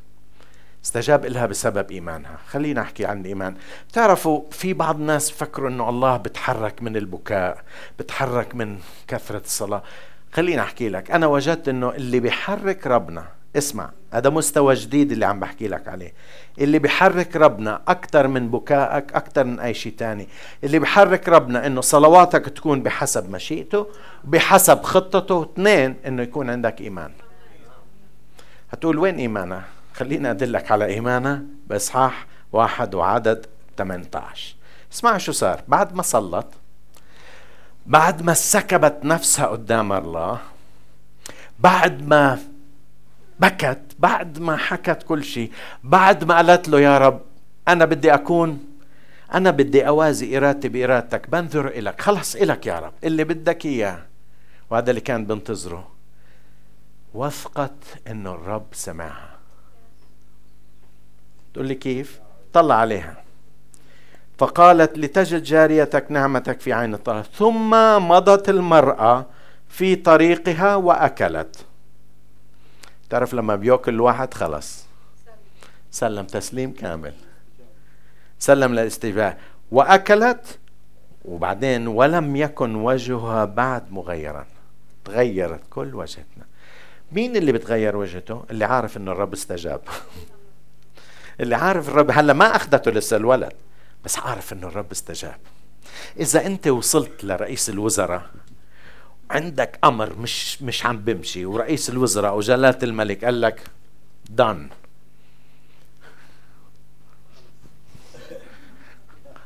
استجاب 0.84 1.26
لها 1.26 1.46
بسبب 1.46 1.90
إيمانها. 1.90 2.38
خلينا 2.48 2.80
أحكي 2.80 3.04
عن 3.04 3.20
الإيمان. 3.20 3.56
تعرفوا 3.92 4.42
في 4.50 4.72
بعض 4.72 4.96
الناس 4.96 5.30
فكروا 5.30 5.68
إنه 5.68 5.88
الله 5.88 6.16
بتحرك 6.16 6.82
من 6.82 6.96
البكاء 6.96 7.62
بتحرك 7.98 8.54
من 8.54 8.78
كثرة 9.08 9.42
الصلاة. 9.44 9.82
خليني 10.32 10.60
أحكي 10.60 10.88
لك. 10.88 11.10
أنا 11.10 11.26
وجدت 11.26 11.68
إنه 11.68 11.90
اللي 11.90 12.20
بيحرك 12.20 12.86
ربنا 12.86 13.24
اسمع 13.56 13.90
هذا 14.12 14.30
مستوى 14.30 14.74
جديد 14.74 15.12
اللي 15.12 15.26
عم 15.26 15.40
بحكي 15.40 15.68
لك 15.68 15.88
عليه. 15.88 16.12
اللي 16.58 16.78
بيحرك 16.78 17.36
ربنا 17.36 17.80
أكثر 17.88 18.28
من 18.28 18.50
بكائك 18.50 19.12
أكثر 19.12 19.44
من 19.44 19.60
أي 19.60 19.74
شيء 19.74 19.92
تاني. 19.98 20.28
اللي 20.64 20.78
بيحرك 20.78 21.28
ربنا 21.28 21.66
إنه 21.66 21.80
صلواتك 21.80 22.44
تكون 22.44 22.82
بحسب 22.82 23.30
مشيئته 23.30 23.86
بحسب 24.24 24.82
خطته. 24.82 25.42
اثنين 25.42 25.96
إنه 26.06 26.22
يكون 26.22 26.50
عندك 26.50 26.80
إيمان. 26.80 27.10
هتقول 28.72 28.98
وين 28.98 29.16
إيمانها 29.16 29.64
خليني 29.94 30.30
أدلك 30.30 30.72
على 30.72 30.84
إيمانها 30.84 31.42
بإصحاح 31.66 32.26
واحد 32.52 32.94
وعدد 32.94 33.46
18 33.78 34.54
اسمع 34.92 35.18
شو 35.18 35.32
صار. 35.32 35.60
بعد 35.68 35.94
ما 35.94 36.02
صلت 36.02 36.46
بعد 37.86 38.22
ما 38.22 38.34
سكبت 38.34 38.98
نفسها 39.04 39.46
قدام 39.46 39.92
الله 39.92 40.38
بعد 41.58 42.08
ما 42.08 42.38
بكت. 43.40 43.82
بعد 43.98 44.38
ما 44.38 44.56
حكت 44.56 45.02
كل 45.02 45.24
شيء 45.24 45.52
بعد 45.84 46.24
ما 46.24 46.36
قالت 46.36 46.68
له 46.68 46.80
يا 46.80 46.98
رب 46.98 47.20
أنا 47.68 47.84
بدي 47.84 48.14
أكون 48.14 48.64
أنا 49.34 49.50
بدي 49.50 49.88
أوازي 49.88 50.36
إرادتي 50.36 50.68
بإرادتك 50.68 51.30
بنظر 51.30 51.68
إلك 51.68 52.00
خلص 52.00 52.36
إلك 52.36 52.66
يا 52.66 52.78
رب 52.78 52.92
اللي 53.04 53.24
بدك 53.24 53.66
إياه. 53.66 53.98
وهذا 54.70 54.90
اللي 54.90 55.00
كان 55.00 55.26
بنتظره. 55.26 55.88
وثقت 57.14 57.84
إنه 58.06 58.34
الرب 58.34 58.66
سمعها. 58.72 59.30
تقول 61.54 61.66
لي 61.66 61.74
كيف؟ 61.74 62.20
طلع 62.52 62.74
عليها. 62.74 63.22
فقالت 64.38 64.98
لتجد 64.98 65.42
جاريتك 65.42 66.06
نعمتك 66.10 66.60
في 66.60 66.72
عين 66.72 66.94
الطرف 66.94 67.26
ثم 67.34 67.70
مضت 68.08 68.48
المرأة 68.48 69.26
في 69.68 69.96
طريقها 69.96 70.76
وأكلت. 70.76 71.64
تعرف 73.10 73.34
لما 73.34 73.56
بياكل 73.56 73.94
الواحد 73.94 74.34
خلص 74.34 74.86
سلم 75.90 76.26
تسليم 76.26 76.72
كامل. 76.72 77.14
سلم 78.38 78.72
للاستجابة. 78.72 79.36
وأكلت 79.70 80.58
وبعدين 81.24 81.86
ولم 81.86 82.36
يكن 82.36 82.74
وجهها 82.74 83.44
بعد 83.44 83.92
مغيرا. 83.92 84.46
تغيرت 85.04 85.60
كل 85.70 85.94
وجهتنا. 85.94 86.44
مين 87.12 87.36
اللي 87.36 87.52
بتغير 87.52 87.96
وجهته؟ 87.96 88.44
اللي 88.50 88.64
عارف 88.64 88.96
إنه 88.96 89.12
الرب 89.12 89.32
استجاب. 89.32 89.80
اللي 91.40 91.56
عارف 91.56 91.88
الرب 91.88 92.10
هلأ 92.10 92.32
ما 92.32 92.56
أخذته 92.56 92.90
لسه 92.90 93.16
الولد 93.16 93.52
بس 94.04 94.18
عارف 94.18 94.52
إنه 94.52 94.66
الرب 94.66 94.90
استجاب. 94.92 95.38
إذا 96.20 96.46
أنت 96.46 96.68
وصلت 96.68 97.24
لرئيس 97.24 97.70
الوزراء 97.70 98.30
عندك 99.30 99.78
أمر 99.84 100.14
مش 100.14 100.62
مش 100.62 100.86
عم 100.86 100.98
بمشي 100.98 101.46
ورئيس 101.46 101.90
الوزراء 101.90 102.36
وجلالة 102.36 102.78
الملك 102.82 103.24
قال 103.24 103.40
لك 103.40 103.60
دان 104.30 104.68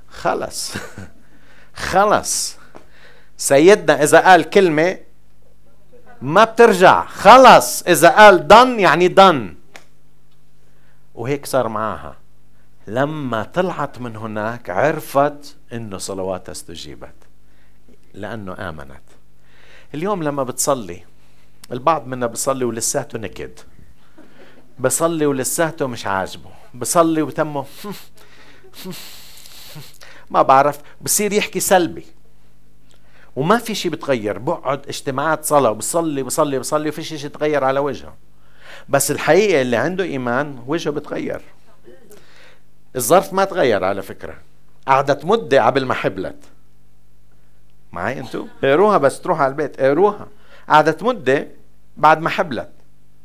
خلص. 0.09 0.75
خلص. 1.75 2.57
سيدنا 3.37 4.03
إذا 4.03 4.21
قال 4.21 4.51
كلمة 4.51 4.99
ما 6.23 6.45
بترجع. 6.45 7.07
خلص. 7.07 7.83
إذا 7.83 8.09
قال 8.09 8.49
دن 8.49 8.81
يعني 8.81 9.09
دن 9.09 9.55
وهيك 11.15 11.47
صار 11.47 11.69
معاها. 11.69 12.17
لما 12.87 13.43
طلعت 13.43 13.99
من 13.99 14.17
هناك 14.17 14.71
عرفت 14.71 15.57
إنه 15.73 15.99
صلواتها 15.99 16.53
استجيبت 16.53 17.15
لأنه 18.15 18.69
آمنت. 18.69 19.03
اليوم 19.95 20.23
لما 20.23 20.43
بتصلي 20.43 21.03
البعض 21.73 22.07
منا 22.07 22.27
بصلي 22.27 22.65
ولساته 22.65 23.19
نكد. 23.19 23.59
بصلي 24.79 25.27
ولساته 25.27 25.87
مش 25.87 26.07
عاجبه. 26.07 26.51
بصلي 26.75 27.23
وتمه 27.23 27.65
ما 30.31 30.43
بعرف 30.43 30.79
بصير 31.01 31.33
يحكي 31.33 31.61
سلبي. 31.61 32.05
وما 33.37 33.59
في 33.59 33.75
شيء 33.75 33.91
بتغير. 33.91 34.39
بقعد 34.39 34.89
اجتماعات 34.89 35.45
صلاة 35.45 35.73
بصلي 35.73 36.23
بصلي 36.23 36.59
بصلي 36.59 36.89
وفي 36.89 37.03
شيء 37.03 37.27
يتغير 37.27 37.65
على 37.65 37.81
وجهه. 37.81 38.15
بس 38.89 39.11
الحقيقة 39.11 39.63
اللي 39.63 39.77
عنده 39.77 40.05
إيمان 40.05 40.63
وجهه 40.67 40.91
بتغير. 40.91 41.41
الظرف 42.97 43.33
ما 43.33 43.45
تغير 43.45 43.85
على 43.85 44.03
فكرة. 44.03 44.35
قعدت 44.89 45.25
مدة 45.25 45.67
قبل 45.67 45.85
ما 45.85 45.95
حبلت. 45.95 46.37
معي 47.93 48.21
انتو؟ 48.21 48.47
اقروها 48.65 48.99
بس 48.99 49.21
تروح 49.21 49.41
على 49.41 49.51
البيت 49.51 49.81
اقروها. 49.81 50.29
قعدت 50.69 51.03
مدة 51.03 51.49
بعد 51.97 52.21
ما 52.21 52.31
حبلت. 52.31 52.71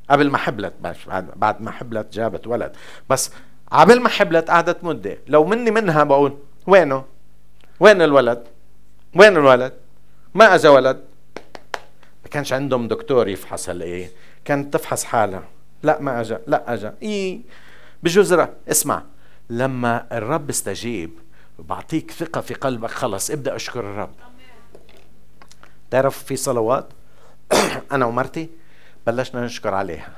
قبل 0.10 0.30
ما 0.30 0.38
حبلت 0.38 0.74
بعد 0.82 1.30
بعد 1.36 1.62
ما 1.62 1.72
حبلت 1.72 2.14
جابت 2.14 2.48
ولد. 2.48 2.76
بس 3.10 3.32
قبل 3.72 4.02
ما 4.02 4.10
حبلت 4.10 4.50
قعدت 4.50 4.84
مدة. 4.84 5.18
لو 5.28 5.46
مني 5.46 5.72
منها 5.72 6.04
بقول 6.04 6.38
وينه؟ 6.68 7.06
وين 7.80 8.02
الولد؟ 8.02 8.44
وين 9.16 9.38
الولد؟ 9.38 9.74
ما 10.34 10.56
اجى 10.56 10.68
ولد. 10.68 11.02
ما 12.24 12.30
كانش 12.32 12.54
عندهم 12.54 12.88
دكتور 12.88 13.28
يفحص 13.28 13.70
هالايه 13.70 14.12
كانت 14.46 14.74
تفحص 14.74 15.04
حالها. 15.04 15.44
لا 15.84 16.02
ما 16.02 16.22
اجى 16.22 16.38
لا 16.48 16.74
اجى 16.74 16.92
إي. 17.04 17.42
بجوز 18.04 18.34
اسمع. 18.70 19.04
لما 19.50 20.06
الرب 20.12 20.50
استجيب 20.50 21.12
بعطيك 21.60 22.12
ثقة 22.12 22.42
في 22.42 22.54
قلبك 22.54 22.90
خلص 22.90 23.32
ابدأ 23.32 23.56
اشكر 23.56 23.80
الرب. 23.80 24.14
تعرف 25.96 26.24
في 26.24 26.36
صلوات؟ 26.36 26.88
أنا 27.92 28.06
ومرتي 28.06 28.50
بلشنا 29.08 29.46
نشكر 29.46 29.74
عليها. 29.74 30.10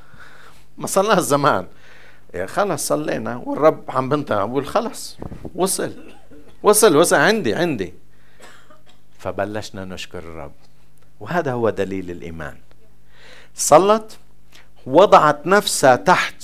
ما 0.78 0.88
صلناها 0.88 1.22
زمان. 1.22 1.68
خلص 2.46 2.88
صلينا 2.88 3.42
والرب 3.46 3.84
عم 3.90 4.10
بنطق 4.10 4.46
بقول 4.46 4.66
خلص 4.66 5.18
وصل. 5.56 5.94
وصل 6.64 6.96
وصل. 6.96 7.16
عندي 7.16 7.56
عندي. 7.56 7.94
فبلشنا 9.20 9.86
نشكر 9.86 10.20
الرب. 10.20 10.52
وهذا 11.20 11.52
هو 11.54 11.70
دليل 11.70 12.12
الإيمان. 12.12 12.58
صلت 13.56 14.18
وضعت 14.86 15.48
نفسها 15.48 15.96
تحت 15.96 16.44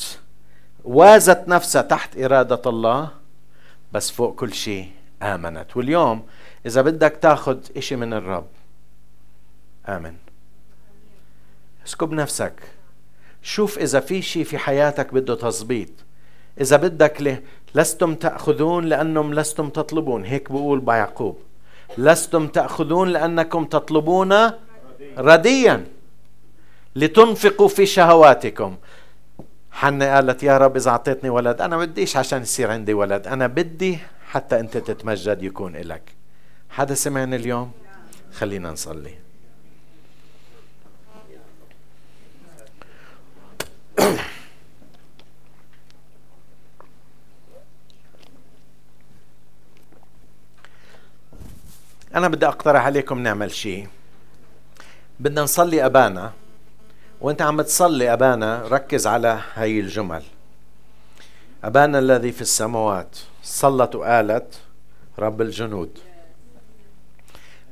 وازت 0.83 1.43
نفسها 1.47 1.81
تحت 1.81 2.17
إرادة 2.17 2.61
الله 2.65 3.09
بس 3.93 4.11
فوق 4.11 4.35
كل 4.35 4.53
شيء 4.53 4.91
آمنت. 5.21 5.77
واليوم 5.77 6.25
إذا 6.65 6.81
بدك 6.81 7.17
تاخذ 7.21 7.57
إشي 7.77 7.95
من 7.95 8.13
الرب 8.13 8.47
امن 9.89 10.15
اسكب 11.87 12.11
نفسك. 12.11 12.53
شوف 13.41 13.77
إذا 13.77 13.99
في 13.99 14.21
شيء 14.21 14.43
في 14.43 14.57
حياتك 14.57 15.13
بده 15.13 15.35
تظبيط. 15.35 15.89
إذا 16.61 16.77
بدك 16.77 17.21
له 17.21 17.39
لستم 17.75 18.15
تأخذون 18.15 18.85
لانهم 18.85 19.33
لستم 19.33 19.69
تطلبون. 19.69 20.25
هيك 20.25 20.51
بقول 20.51 20.79
بيعقوب 20.79 21.39
لستم 21.97 22.47
تأخذون 22.47 23.09
لأنكم 23.09 23.65
تطلبون 23.65 24.51
رديا. 25.17 25.85
لتنفقوا 26.95 27.67
في 27.67 27.85
شهواتكم. 27.85 28.77
حنة 29.71 30.15
قالت 30.15 30.43
يا 30.43 30.57
رب 30.57 30.75
إذا 30.75 30.89
أعطيتني 30.91 31.29
ولد 31.29 31.61
أنا 31.61 31.77
بديش 31.77 32.17
عشان 32.17 32.41
يصير 32.41 32.71
عندي 32.71 32.93
ولد. 32.93 33.27
أنا 33.27 33.47
بدي 33.47 33.97
حتى 34.27 34.59
أنت 34.59 34.77
تتمجد 34.77 35.43
يكون 35.43 35.75
إلك. 35.75 36.11
حدا 36.69 36.93
سمعني 36.93 37.35
اليوم؟ 37.35 37.71
خلينا 38.33 38.71
نصلي. 38.71 39.15
أنا 52.15 52.27
بدي 52.27 52.47
أقترح 52.47 52.85
عليكم 52.85 53.19
نعمل 53.19 53.51
شيء 53.51 53.87
بدنا 55.19 55.41
نصلي 55.41 55.85
أبانا. 55.85 56.33
وأنت 57.21 57.41
عم 57.41 57.61
تصلي 57.61 58.13
أبانا 58.13 58.67
ركز 58.67 59.07
على 59.07 59.41
هاي 59.53 59.79
الجمل. 59.79 60.23
أبانا 61.63 61.99
الذي 61.99 62.31
في 62.31 62.41
السماوات 62.41 63.17
صلت 63.43 63.95
وقالت 63.95 64.59
رب 65.19 65.41
الجنود. 65.41 65.99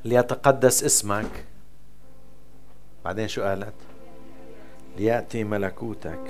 ليتقدس 0.04 0.84
اسمك. 0.84 1.44
بعدين 3.04 3.28
شو 3.28 3.42
قالت 3.42 3.74
ليأتي 4.98 5.44
ملكوتك 5.44 6.20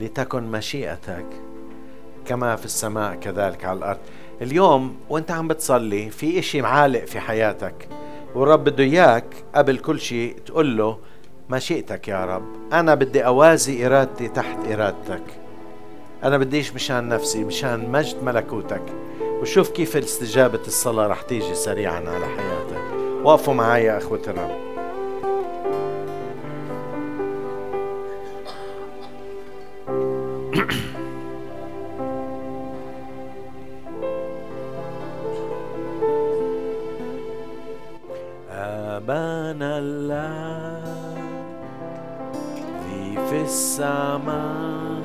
لتكن 0.00 0.42
مشيئتك 0.42 1.26
كما 2.26 2.56
في 2.56 2.64
السماء 2.64 3.14
كذلك 3.14 3.64
على 3.64 3.78
الأرض. 3.78 3.98
اليوم 4.42 4.96
وأنت 5.08 5.30
عم 5.30 5.48
بتصلي 5.48 6.10
في 6.10 6.38
إشي 6.38 6.62
معالق 6.62 7.04
في 7.04 7.20
حياتك 7.20 7.88
والرب 8.34 8.64
بده 8.64 8.84
إياك 8.84 9.24
قبل 9.54 9.78
كل 9.78 10.00
شيء 10.00 10.36
تقول 10.46 10.76
له 10.76 10.98
مشيئتك 11.50 12.08
يا 12.08 12.24
رب. 12.24 12.44
أنا 12.72 12.94
بدي 12.94 13.26
أوازي 13.26 13.86
إرادتي 13.86 14.28
تحت 14.28 14.58
إرادتك. 14.72 15.22
أنا 16.24 16.38
بديش 16.38 16.74
مشان 16.74 17.08
نفسي 17.08 17.44
مشان 17.44 17.92
مجد 17.92 18.22
ملكوتك. 18.22 18.82
وشوف 19.40 19.70
كيف 19.70 19.96
استجابة 19.96 20.60
الصلاة 20.66 21.06
رح 21.06 21.22
تيجي 21.22 21.54
سريعا 21.54 22.00
على 22.00 22.26
حياتك. 22.26 22.84
وقفوا 23.24 23.54
معي 23.54 23.98
إخوة 23.98 24.22
الرب. 24.26 24.67
أبانا 39.50 39.78
الذي 39.78 41.08
في 43.30 43.40
السماء 43.42 44.98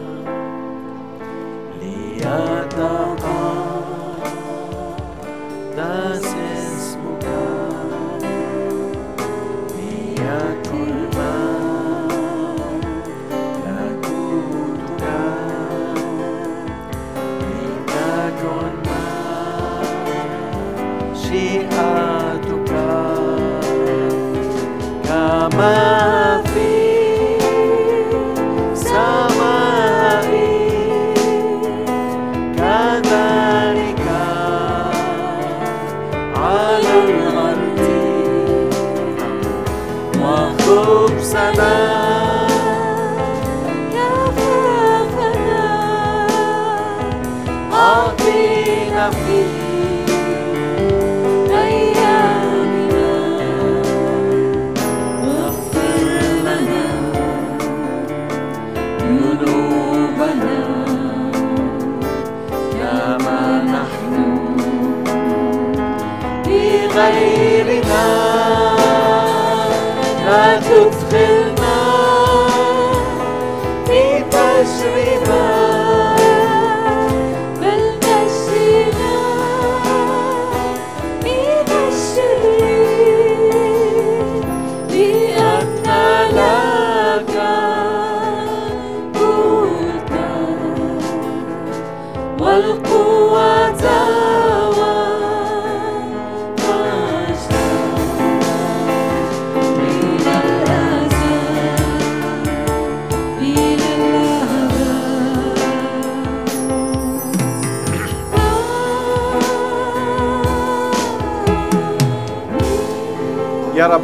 ليتقدس 5.81 6.32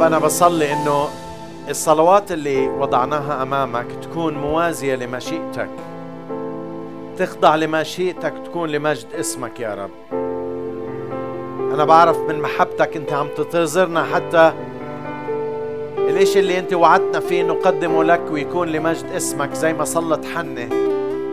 رب 0.00 0.06
أنا 0.06 0.18
بصلي 0.18 0.72
إنه 0.72 1.08
الصلوات 1.68 2.32
اللي 2.32 2.68
وضعناها 2.68 3.42
أمامك 3.42 3.86
تكون 4.02 4.34
موازية 4.34 4.94
لمشيئتك. 4.94 5.70
تخضع 7.18 7.56
لمشيئتك 7.56 8.34
تكون 8.44 8.68
لمجد 8.68 9.06
اسمك 9.20 9.60
يا 9.60 9.74
رب. 9.74 9.90
أنا 11.74 11.84
بعرف 11.84 12.18
من 12.18 12.40
محبتك 12.40 12.96
أنت 12.96 13.12
عم 13.12 13.28
تنتظرنا 13.36 14.04
حتى 14.14 14.52
الإشي 15.98 16.38
اللي 16.38 16.58
أنت 16.58 16.74
وعدتنا 16.74 17.20
فيه 17.20 17.42
نقدمه 17.42 18.04
لك 18.04 18.22
ويكون 18.30 18.68
لمجد 18.68 19.06
اسمك 19.16 19.54
زي 19.54 19.72
ما 19.72 19.84
صلت 19.84 20.24
حنة. 20.24 20.68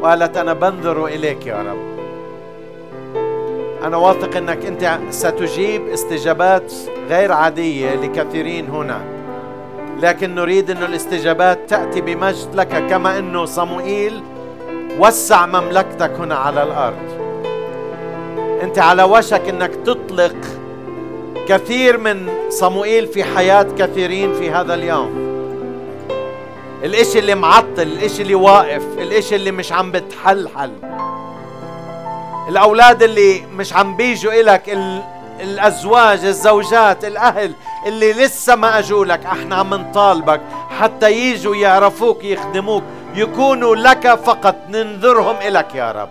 وقالت 0.02 0.38
أنا 0.38 0.54
بنظر 0.54 1.06
إليك 1.06 1.46
يا 1.46 1.62
رب. 1.62 1.98
أنا 3.84 3.98
واثق 3.98 4.38
أنك 4.38 4.66
أنت 4.66 5.00
ستجيب 5.10 5.88
استجابات 5.88 6.74
غير 7.10 7.32
عادية 7.32 7.96
لكثيرين 7.96 8.70
هنا. 8.70 9.02
لكن 10.02 10.36
نريد 10.36 10.72
أن 10.72 10.84
الاستجابات 10.84 11.60
تأتي 11.70 12.02
بمجد 12.02 12.56
لك 12.56 12.88
كما 12.90 13.20
أنه 13.20 13.46
صموئيل 13.46 14.24
وسع 15.00 15.46
مملكتك 15.46 16.12
هنا 16.20 16.36
على 16.36 16.64
الأرض. 16.64 17.28
أنت 18.64 18.80
على 18.80 19.04
وشك 19.04 19.50
أنك 19.50 19.72
تطلق 19.86 20.36
كثير 21.48 21.98
من 21.98 22.30
صموئيل 22.50 23.08
في 23.08 23.24
حياة 23.24 23.68
كثيرين 23.78 24.34
في 24.34 24.52
هذا 24.52 24.74
اليوم. 24.74 25.28
الإشي 26.84 27.20
اللي 27.20 27.36
معطل 27.36 27.82
الإشي 27.82 28.22
اللي 28.22 28.36
واقف 28.36 28.84
الإشي 28.98 29.36
اللي 29.36 29.52
مش 29.52 29.72
عم 29.72 29.92
بتحلحل. 29.92 30.72
الأولاد 32.50 33.04
اللي 33.04 33.42
مش 33.58 33.74
عم 33.74 33.96
بيجوا 33.98 34.42
إلك 34.42 34.70
الأزواج 35.42 36.26
الزوجات 36.26 37.06
الأهل 37.06 37.54
اللي 37.88 38.14
لسه 38.14 38.56
ما 38.56 38.80
أجوا 38.80 39.06
لك 39.06 39.26
أحنا 39.26 39.56
عم 39.56 39.74
نطالبك. 39.74 40.42
حتى 40.80 41.12
يجوا 41.12 41.56
يعرفوك 41.56 42.24
يخدموك. 42.24 42.84
يكونوا 43.16 43.76
لك 43.76 44.16
فقط. 44.16 44.56
ننذرهم 44.70 45.36
إلك 45.48 45.76
يا 45.76 45.92
رب. 45.92 46.10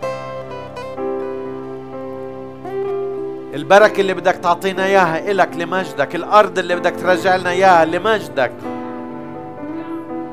البركة 3.55 4.01
اللي 4.01 4.15
بدك 4.15 4.35
تعطينا 4.35 4.85
إياها 4.85 5.31
إلك 5.31 5.57
لمجدك. 5.57 6.15
الأرض 6.15 6.59
اللي 6.59 6.77
بدك 6.77 6.95
ترجع 7.01 7.37
لنا 7.37 7.51
إياها 7.51 7.85
لمجدك. 7.85 8.53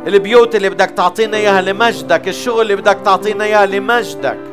البيوت 0.08 0.56
اللي 0.56 0.70
بدك 0.70 0.89
تعطينا 0.89 1.38
إياها 1.38 1.62
لمجدك. 1.62 2.28
الشغل 2.28 2.62
اللي 2.62 2.76
بدك 2.76 2.98
تعطينا 3.06 3.44
إياها 3.44 3.66
لمجدك. 3.66 4.53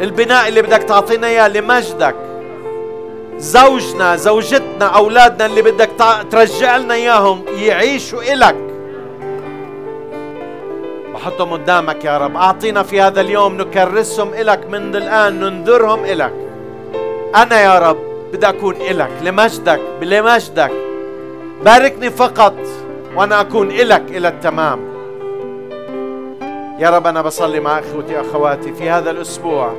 البناء 0.00 0.48
اللي 0.48 0.62
بدك 0.62 0.82
تعطينا 0.82 1.26
إياه 1.26 1.48
لمجدك. 1.48 2.14
زوجنا 3.38 4.16
زوجتنا 4.16 4.86
أولادنا 4.86 5.46
اللي 5.46 5.62
بدك 5.62 5.90
ترجع 6.30 6.76
لنا 6.76 6.94
إياهم 6.94 7.44
يعيشوا 7.58 8.22
إلك. 8.22 8.56
بحطهم 11.14 11.52
قدامك 11.52 12.04
يا 12.04 12.18
رب. 12.18 12.36
أعطينا 12.36 12.82
في 12.82 13.00
هذا 13.00 13.20
اليوم 13.20 13.56
نكرسهم 13.56 14.34
إلك 14.34 14.66
منذ 14.70 14.96
الآن 14.96 15.40
ننذرهم 15.40 16.04
إلك. 16.04 16.32
أنا 17.36 17.60
يا 17.60 17.78
رب 17.78 17.98
بدي 18.32 18.48
أكون 18.48 18.74
إلك 18.74 19.10
لمجدك 19.22 19.80
لمجدك. 20.02 20.72
باركني 21.64 22.10
فقط 22.10 22.54
وأنا 23.16 23.40
أكون 23.40 23.70
إلك 23.70 24.02
إلى 24.10 24.28
التمام. 24.28 24.93
يا 26.78 26.90
رب 26.90 27.06
أنا 27.06 27.22
بصلي 27.22 27.60
مع 27.60 27.78
إخوتي 27.78 28.20
أخواتي 28.20 28.72
في 28.72 28.90
هذا 28.90 29.10
الأسبوع. 29.10 29.74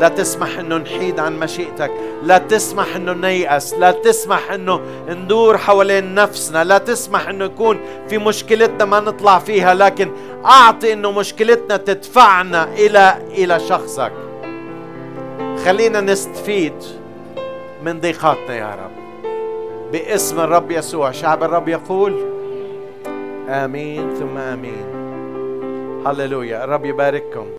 لا 0.00 0.08
تسمح 0.08 0.58
إنه 0.58 0.76
نحيد 0.76 1.20
عن 1.20 1.38
مشيئتك. 1.38 1.90
لا 2.22 2.38
تسمح 2.38 2.96
إنه 2.96 3.12
نيأس. 3.12 3.74
لا 3.74 3.90
تسمح 3.90 4.50
إنه 4.52 4.80
ندور 5.08 5.58
حوالين 5.58 6.14
نفسنا. 6.14 6.64
لا 6.64 6.78
تسمح 6.78 7.28
إنه 7.28 7.44
يكون 7.44 7.80
في 8.08 8.18
مشكلتنا 8.18 8.84
ما 8.84 9.00
نطلع 9.00 9.38
فيها 9.38 9.74
لكن 9.74 10.12
أعطي 10.44 10.92
إنه 10.92 11.12
مشكلتنا 11.12 11.76
تدفعنا 11.76 12.64
إلى 12.64 13.18
إلى 13.30 13.60
شخصك. 13.60 14.12
خلينا 15.64 16.00
نستفيد 16.00 16.84
من 17.82 18.00
ضيقاتنا 18.00 18.54
يا 18.54 18.70
رب. 18.70 19.22
باسم 19.92 20.40
الرب 20.40 20.70
يسوع. 20.70 21.10
شعب 21.10 21.42
الرب 21.42 21.68
يقول 21.68 22.24
آمين 23.48 24.14
ثم 24.14 24.38
آمين. 24.38 24.97
هللويا 26.08 26.64
الرب 26.64 26.84
يبارككم 26.84 27.50